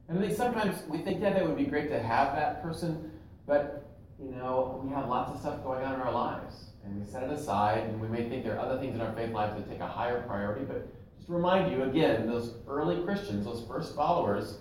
And 0.09 0.19
I 0.19 0.23
think 0.23 0.37
sometimes 0.37 0.77
we 0.89 0.99
think, 0.99 1.21
yeah, 1.21 1.33
that 1.33 1.47
would 1.47 1.57
be 1.57 1.65
great 1.65 1.89
to 1.89 2.01
have 2.01 2.37
that 2.37 2.63
person, 2.63 3.11
but 3.47 3.83
you 4.23 4.31
know, 4.31 4.81
we 4.83 4.95
have 4.95 5.09
lots 5.09 5.33
of 5.33 5.41
stuff 5.41 5.63
going 5.63 5.85
on 5.85 5.95
in 5.95 6.01
our 6.01 6.13
lives. 6.13 6.67
And 6.85 7.01
we 7.01 7.05
set 7.05 7.25
it 7.25 7.31
aside, 7.31 7.83
and 7.83 8.01
we 8.01 8.07
may 8.07 8.29
think 8.29 8.45
there 8.45 8.57
are 8.57 8.61
other 8.61 8.79
things 8.79 8.95
in 8.95 9.01
our 9.01 9.13
faith 9.13 9.33
lives 9.33 9.57
that 9.57 9.69
take 9.69 9.81
a 9.81 9.87
higher 9.87 10.23
priority, 10.23 10.65
but 10.65 10.87
just 11.17 11.27
to 11.27 11.33
remind 11.33 11.73
you 11.73 11.83
again, 11.83 12.29
those 12.29 12.55
early 12.69 13.03
Christians, 13.03 13.45
those 13.45 13.67
first 13.67 13.97
followers, 13.97 14.59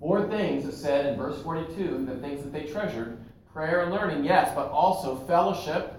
four 0.00 0.28
things 0.28 0.64
that 0.64 0.72
said 0.72 1.06
in 1.06 1.16
verse 1.16 1.40
42, 1.42 2.04
the 2.06 2.16
things 2.16 2.42
that 2.42 2.52
they 2.52 2.64
treasured 2.64 3.19
prayer 3.52 3.82
and 3.82 3.92
learning, 3.92 4.24
yes, 4.24 4.52
but 4.54 4.70
also 4.70 5.16
fellowship 5.26 5.94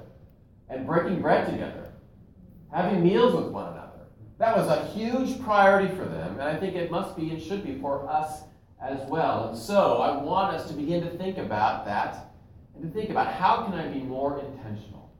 and 0.70 0.86
breaking 0.86 1.22
bread 1.22 1.50
together, 1.50 1.92
having 2.72 3.04
meals 3.04 3.34
with 3.34 3.52
one 3.52 3.74
another. 3.74 3.92
That 4.38 4.56
was 4.56 4.68
a 4.68 4.86
huge 4.88 5.42
priority 5.42 5.94
for 5.96 6.06
them, 6.06 6.40
and 6.40 6.44
I 6.44 6.56
think 6.56 6.76
it 6.76 6.90
must 6.90 7.16
be 7.16 7.30
and 7.30 7.42
should 7.42 7.64
be 7.64 7.78
for 7.80 8.10
us 8.10 8.44
as 8.82 9.00
well. 9.08 9.50
And 9.50 9.58
so 9.58 9.98
I 9.98 10.22
want 10.22 10.56
us 10.56 10.68
to 10.70 10.74
begin 10.74 11.02
to 11.04 11.10
think 11.10 11.38
about 11.38 11.86
that 11.86 12.32
and 12.74 12.84
to 12.84 12.90
think 12.90 13.12
about 13.12 13.34
how 13.34 13.66
can 13.66 13.74
I 13.76 13.88
be 13.88 14.00
more 14.00 14.40
intentional 14.40 15.12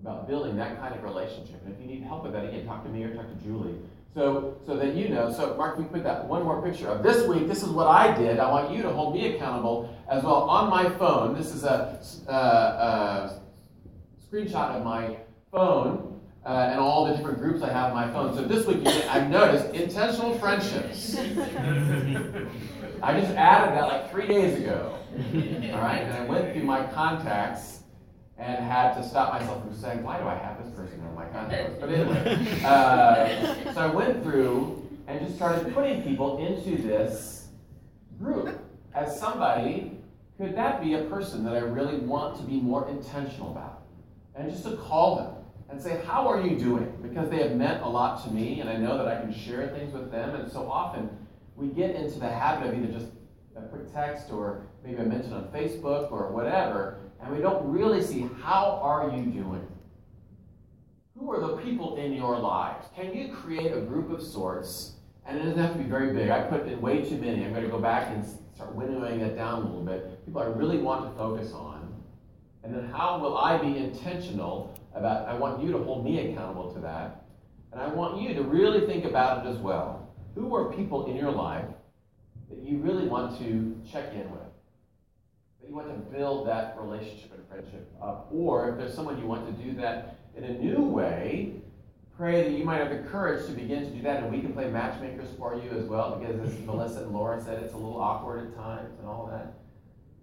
about 0.00 0.28
building 0.28 0.56
that 0.56 0.78
kind 0.78 0.94
of 0.94 1.02
relationship. 1.02 1.62
And 1.64 1.74
if 1.74 1.80
you 1.80 1.86
need 1.86 2.02
help 2.02 2.24
with 2.24 2.32
that, 2.32 2.44
again, 2.44 2.66
talk 2.66 2.82
to 2.84 2.90
me 2.90 3.04
or 3.04 3.14
talk 3.14 3.26
to 3.26 3.44
Julie. 3.44 3.76
So, 4.14 4.56
so 4.64 4.76
that 4.76 4.94
you 4.94 5.08
know. 5.08 5.32
So, 5.32 5.56
Mark, 5.56 5.74
can 5.74 5.84
we 5.84 5.90
put 5.90 6.04
that 6.04 6.26
one 6.26 6.44
more 6.44 6.62
picture 6.62 6.86
of 6.88 7.02
this 7.02 7.26
week. 7.26 7.48
This 7.48 7.64
is 7.64 7.70
what 7.70 7.88
I 7.88 8.16
did. 8.16 8.38
I 8.38 8.48
want 8.48 8.70
you 8.70 8.80
to 8.82 8.90
hold 8.90 9.12
me 9.14 9.34
accountable 9.34 9.92
as 10.08 10.22
well 10.22 10.48
on 10.48 10.70
my 10.70 10.88
phone. 10.88 11.34
This 11.34 11.52
is 11.52 11.64
a, 11.64 12.00
a, 12.28 12.32
a 12.32 13.40
screenshot 14.24 14.76
of 14.76 14.84
my 14.84 15.16
phone 15.50 16.20
uh, 16.46 16.68
and 16.70 16.78
all 16.78 17.06
the 17.06 17.16
different 17.16 17.38
groups 17.38 17.62
I 17.62 17.72
have 17.72 17.92
on 17.92 17.96
my 17.96 18.12
phone. 18.12 18.36
So 18.36 18.44
this 18.44 18.66
week, 18.66 18.86
I've 18.86 19.30
noticed 19.30 19.74
intentional 19.74 20.38
friendships. 20.38 21.16
I 23.02 23.20
just 23.20 23.32
added 23.32 23.76
that 23.76 23.88
like 23.88 24.10
three 24.12 24.28
days 24.28 24.60
ago. 24.60 24.96
All 25.16 25.80
right, 25.80 26.02
and 26.02 26.12
I 26.12 26.24
went 26.26 26.52
through 26.52 26.62
my 26.64 26.86
contacts 26.86 27.80
and 28.38 28.64
had 28.64 28.94
to 28.94 29.08
stop 29.08 29.32
myself 29.32 29.62
from 29.62 29.74
saying, 29.74 30.02
why 30.02 30.18
do 30.18 30.26
I 30.26 30.34
have 30.34 30.62
this 30.62 30.72
person 30.74 31.00
in 31.00 31.14
my 31.14 31.26
contacts? 31.26 31.76
But 31.80 31.90
anyway, 31.90 32.62
uh, 32.64 33.72
so 33.72 33.80
I 33.80 33.86
went 33.86 34.22
through 34.22 34.88
and 35.06 35.20
just 35.20 35.36
started 35.36 35.72
putting 35.72 36.02
people 36.02 36.38
into 36.44 36.82
this 36.82 37.48
group 38.18 38.58
as 38.94 39.18
somebody. 39.18 39.98
Could 40.36 40.56
that 40.56 40.82
be 40.82 40.94
a 40.94 41.02
person 41.04 41.44
that 41.44 41.54
I 41.54 41.60
really 41.60 41.98
want 41.98 42.36
to 42.38 42.42
be 42.42 42.60
more 42.60 42.88
intentional 42.88 43.52
about? 43.52 43.82
And 44.34 44.50
just 44.50 44.64
to 44.64 44.76
call 44.76 45.16
them 45.16 45.34
and 45.70 45.80
say, 45.80 46.00
How 46.04 46.26
are 46.26 46.40
you 46.40 46.58
doing? 46.58 46.92
Because 47.02 47.30
they 47.30 47.38
have 47.38 47.52
meant 47.52 47.82
a 47.82 47.88
lot 47.88 48.24
to 48.24 48.30
me, 48.32 48.60
and 48.60 48.68
I 48.68 48.76
know 48.76 48.98
that 48.98 49.06
I 49.06 49.20
can 49.20 49.32
share 49.32 49.68
things 49.68 49.92
with 49.92 50.10
them. 50.10 50.34
And 50.34 50.50
so 50.50 50.68
often 50.68 51.08
we 51.54 51.68
get 51.68 51.94
into 51.94 52.18
the 52.18 52.28
habit 52.28 52.68
of 52.68 52.74
either 52.76 52.92
just 52.92 53.12
a 53.56 53.62
quick 53.62 53.92
text 53.92 54.32
or 54.32 54.66
maybe 54.84 54.96
a 54.96 55.04
mention 55.04 55.32
on 55.32 55.44
Facebook 55.48 56.10
or 56.10 56.32
whatever, 56.32 56.98
and 57.24 57.34
we 57.34 57.40
don't 57.40 57.66
really 57.70 58.02
see 58.02 58.28
how 58.42 58.78
are 58.82 59.10
you 59.10 59.24
doing? 59.24 59.66
Who 61.18 61.32
are 61.32 61.40
the 61.40 61.56
people 61.56 61.96
in 61.96 62.12
your 62.12 62.38
lives? 62.38 62.86
Can 62.94 63.14
you 63.14 63.32
create 63.34 63.72
a 63.72 63.80
group 63.80 64.10
of 64.10 64.22
sorts? 64.22 64.96
And 65.26 65.38
it 65.38 65.44
doesn't 65.44 65.58
have 65.58 65.72
to 65.72 65.78
be 65.78 65.88
very 65.88 66.12
big. 66.12 66.28
I 66.28 66.42
put 66.42 66.66
in 66.66 66.80
way 66.82 67.02
too 67.02 67.16
many. 67.16 67.44
I'm 67.44 67.52
going 67.52 67.64
to 67.64 67.70
go 67.70 67.80
back 67.80 68.08
and 68.10 68.26
start 68.54 68.74
winnowing 68.74 69.20
that 69.20 69.36
down 69.36 69.62
a 69.62 69.64
little 69.64 69.82
bit. 69.82 70.24
People 70.26 70.42
I 70.42 70.46
really 70.46 70.78
want 70.78 71.10
to 71.10 71.16
focus 71.16 71.52
on. 71.52 71.94
And 72.62 72.74
then 72.74 72.90
how 72.90 73.18
will 73.18 73.38
I 73.38 73.56
be 73.56 73.78
intentional 73.78 74.78
about 74.94 75.26
I 75.26 75.34
want 75.34 75.62
you 75.62 75.72
to 75.72 75.78
hold 75.78 76.04
me 76.04 76.30
accountable 76.30 76.74
to 76.74 76.80
that. 76.80 77.24
And 77.72 77.80
I 77.80 77.88
want 77.88 78.20
you 78.20 78.34
to 78.34 78.42
really 78.42 78.86
think 78.86 79.04
about 79.04 79.44
it 79.44 79.48
as 79.48 79.56
well. 79.58 80.14
Who 80.34 80.54
are 80.54 80.72
people 80.72 81.06
in 81.06 81.16
your 81.16 81.30
life 81.30 81.66
that 82.50 82.58
you 82.58 82.78
really 82.78 83.08
want 83.08 83.38
to 83.38 83.80
check 83.90 84.12
in 84.12 84.30
with? 84.30 84.40
You 85.66 85.74
want 85.74 85.88
to 85.88 86.16
build 86.16 86.46
that 86.46 86.76
relationship 86.78 87.32
and 87.34 87.48
friendship 87.48 87.90
up? 88.02 88.28
Or 88.32 88.70
if 88.70 88.76
there's 88.76 88.94
someone 88.94 89.18
you 89.18 89.26
want 89.26 89.46
to 89.46 89.62
do 89.64 89.74
that 89.80 90.18
in 90.36 90.44
a 90.44 90.52
new 90.52 90.82
way, 90.82 91.54
pray 92.16 92.42
that 92.44 92.56
you 92.56 92.64
might 92.64 92.78
have 92.78 92.90
the 92.90 93.08
courage 93.08 93.46
to 93.46 93.52
begin 93.52 93.84
to 93.84 93.90
do 93.90 94.02
that, 94.02 94.22
and 94.22 94.32
we 94.32 94.40
can 94.40 94.52
play 94.52 94.70
matchmakers 94.70 95.28
for 95.38 95.54
you 95.54 95.70
as 95.70 95.84
well, 95.84 96.16
because 96.16 96.40
as 96.40 96.58
Melissa 96.60 97.02
and 97.02 97.12
Laura 97.12 97.42
said, 97.42 97.62
it's 97.62 97.72
a 97.72 97.76
little 97.76 98.00
awkward 98.00 98.48
at 98.48 98.56
times 98.56 98.98
and 98.98 99.08
all 99.08 99.26
that. 99.32 99.54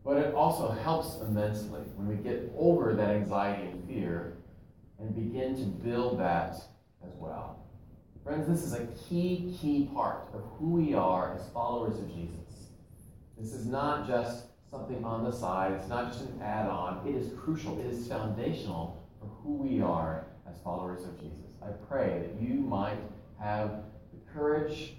But 0.03 0.17
it 0.17 0.33
also 0.33 0.69
helps 0.69 1.19
immensely 1.21 1.81
when 1.95 2.07
we 2.07 2.15
get 2.15 2.51
over 2.57 2.93
that 2.93 3.09
anxiety 3.09 3.67
and 3.67 3.87
fear 3.87 4.37
and 4.99 5.15
begin 5.15 5.55
to 5.57 5.65
build 5.65 6.19
that 6.19 6.55
as 7.05 7.13
well. 7.17 7.65
Friends, 8.23 8.47
this 8.47 8.63
is 8.63 8.73
a 8.73 8.85
key, 9.09 9.57
key 9.59 9.89
part 9.93 10.29
of 10.33 10.43
who 10.57 10.71
we 10.71 10.93
are 10.93 11.35
as 11.35 11.49
followers 11.49 11.97
of 11.97 12.07
Jesus. 12.13 12.69
This 13.37 13.53
is 13.53 13.65
not 13.65 14.07
just 14.07 14.45
something 14.71 15.03
on 15.03 15.25
the 15.25 15.31
side, 15.31 15.73
it's 15.73 15.89
not 15.89 16.11
just 16.11 16.21
an 16.21 16.41
add 16.41 16.67
on. 16.67 17.05
It 17.05 17.15
is 17.15 17.31
crucial, 17.37 17.79
it 17.81 17.87
is 17.87 18.07
foundational 18.07 19.05
for 19.19 19.27
who 19.27 19.57
we 19.57 19.81
are 19.81 20.25
as 20.49 20.59
followers 20.63 21.03
of 21.03 21.19
Jesus. 21.19 21.39
I 21.61 21.71
pray 21.89 22.25
that 22.25 22.41
you 22.41 22.55
might 22.55 22.97
have 23.39 23.83
the 24.13 24.33
courage 24.33 24.93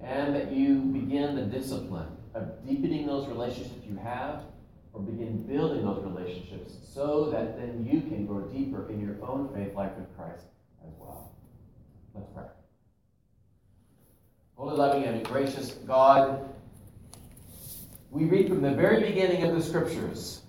and 0.00 0.34
that 0.34 0.52
you 0.52 0.76
begin 0.76 1.34
the 1.34 1.42
discipline 1.42 2.08
of 2.34 2.66
deepening 2.66 3.06
those 3.06 3.26
relationships 3.28 3.84
you 3.88 3.96
have 3.96 4.42
or 4.92 5.00
begin 5.00 5.42
building 5.42 5.84
those 5.84 6.02
relationships 6.04 6.76
so 6.92 7.30
that 7.30 7.58
then 7.58 7.86
you 7.90 8.00
can 8.00 8.26
grow 8.26 8.42
deeper 8.42 8.88
in 8.90 9.00
your 9.00 9.16
own 9.28 9.52
faith 9.52 9.74
life 9.74 9.92
with 9.98 10.16
Christ 10.16 10.44
as 10.86 10.92
well. 10.98 11.32
Let's 12.14 12.28
pray. 12.32 12.44
Holy, 14.56 14.76
loving, 14.76 15.04
and 15.04 15.24
gracious 15.24 15.72
God, 15.72 16.53
we 18.14 18.26
read 18.26 18.48
from 18.48 18.62
the 18.62 18.70
very 18.70 19.00
beginning 19.00 19.42
of 19.42 19.56
the 19.56 19.60
scriptures 19.60 20.42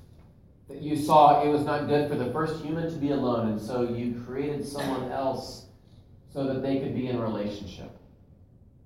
that 0.69 0.83
you 0.83 0.95
saw 0.95 1.41
it 1.43 1.47
was 1.47 1.65
not 1.65 1.87
good 1.87 2.07
for 2.07 2.15
the 2.15 2.31
first 2.31 2.63
human 2.63 2.91
to 2.91 2.95
be 2.97 3.09
alone, 3.09 3.49
and 3.49 3.59
so 3.59 3.89
you 3.89 4.21
created 4.23 4.63
someone 4.63 5.11
else 5.11 5.65
so 6.31 6.45
that 6.45 6.61
they 6.61 6.77
could 6.77 6.93
be 6.93 7.07
in 7.07 7.19
relationship. 7.19 7.89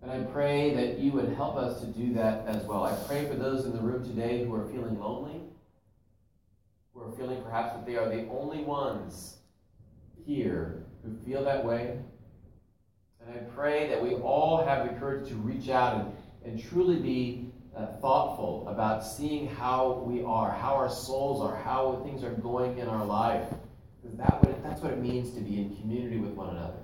And 0.01 0.09
I 0.09 0.19
pray 0.31 0.73
that 0.75 0.97
you 0.97 1.11
would 1.11 1.33
help 1.33 1.57
us 1.57 1.81
to 1.81 1.87
do 1.87 2.13
that 2.13 2.47
as 2.47 2.63
well. 2.63 2.85
I 2.85 2.95
pray 3.05 3.25
for 3.25 3.35
those 3.35 3.65
in 3.65 3.73
the 3.73 3.81
room 3.81 4.01
today 4.01 4.45
who 4.45 4.55
are 4.55 4.65
feeling 4.67 4.97
lonely, 4.97 5.41
who 6.93 7.01
are 7.01 7.11
feeling 7.11 7.43
perhaps 7.43 7.73
that 7.73 7.85
they 7.85 7.97
are 7.97 8.07
the 8.07 8.29
only 8.29 8.63
ones 8.63 9.39
here 10.25 10.85
who 11.03 11.17
feel 11.25 11.43
that 11.43 11.65
way. 11.65 11.99
And 13.25 13.35
I 13.35 13.43
pray 13.53 13.89
that 13.89 14.01
we 14.01 14.15
all 14.15 14.65
have 14.65 14.87
the 14.87 14.97
courage 14.97 15.27
to 15.27 15.35
reach 15.35 15.67
out 15.67 15.95
and, 15.95 16.13
and 16.45 16.69
truly 16.69 16.95
be 16.95 17.48
uh, 17.79 17.87
thoughtful 18.01 18.67
about 18.67 19.05
seeing 19.05 19.47
how 19.47 20.03
we 20.05 20.23
are, 20.23 20.51
how 20.51 20.75
our 20.75 20.89
souls 20.89 21.41
are, 21.41 21.55
how 21.55 22.01
things 22.03 22.23
are 22.23 22.31
going 22.31 22.77
in 22.77 22.87
our 22.87 23.05
life. 23.05 23.47
That 24.17 24.41
what 24.41 24.51
it, 24.51 24.63
that's 24.63 24.81
what 24.81 24.91
it 24.91 24.99
means 24.99 25.33
to 25.35 25.41
be 25.41 25.61
in 25.61 25.75
community 25.77 26.17
with 26.17 26.31
one 26.31 26.49
another. 26.49 26.79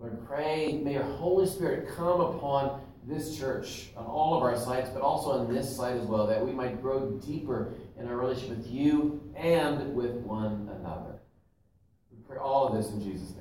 Lord, 0.00 0.26
pray, 0.26 0.80
may 0.82 0.94
your 0.94 1.02
Holy 1.04 1.46
Spirit 1.46 1.88
come 1.94 2.20
upon 2.20 2.80
this 3.06 3.38
church, 3.38 3.90
on 3.96 4.06
all 4.06 4.36
of 4.36 4.42
our 4.42 4.56
sites, 4.56 4.90
but 4.90 5.02
also 5.02 5.30
on 5.30 5.52
this 5.52 5.74
site 5.74 5.96
as 5.96 6.04
well, 6.04 6.26
that 6.26 6.44
we 6.44 6.52
might 6.52 6.82
grow 6.82 7.10
deeper 7.24 7.74
in 7.98 8.06
our 8.08 8.16
relationship 8.16 8.58
with 8.58 8.66
you 8.66 9.20
and 9.36 9.94
with 9.94 10.12
one 10.16 10.68
another. 10.80 11.18
We 12.10 12.18
pray 12.26 12.38
all 12.38 12.68
of 12.68 12.76
this 12.76 12.92
in 12.92 13.02
Jesus' 13.02 13.30
name. 13.30 13.37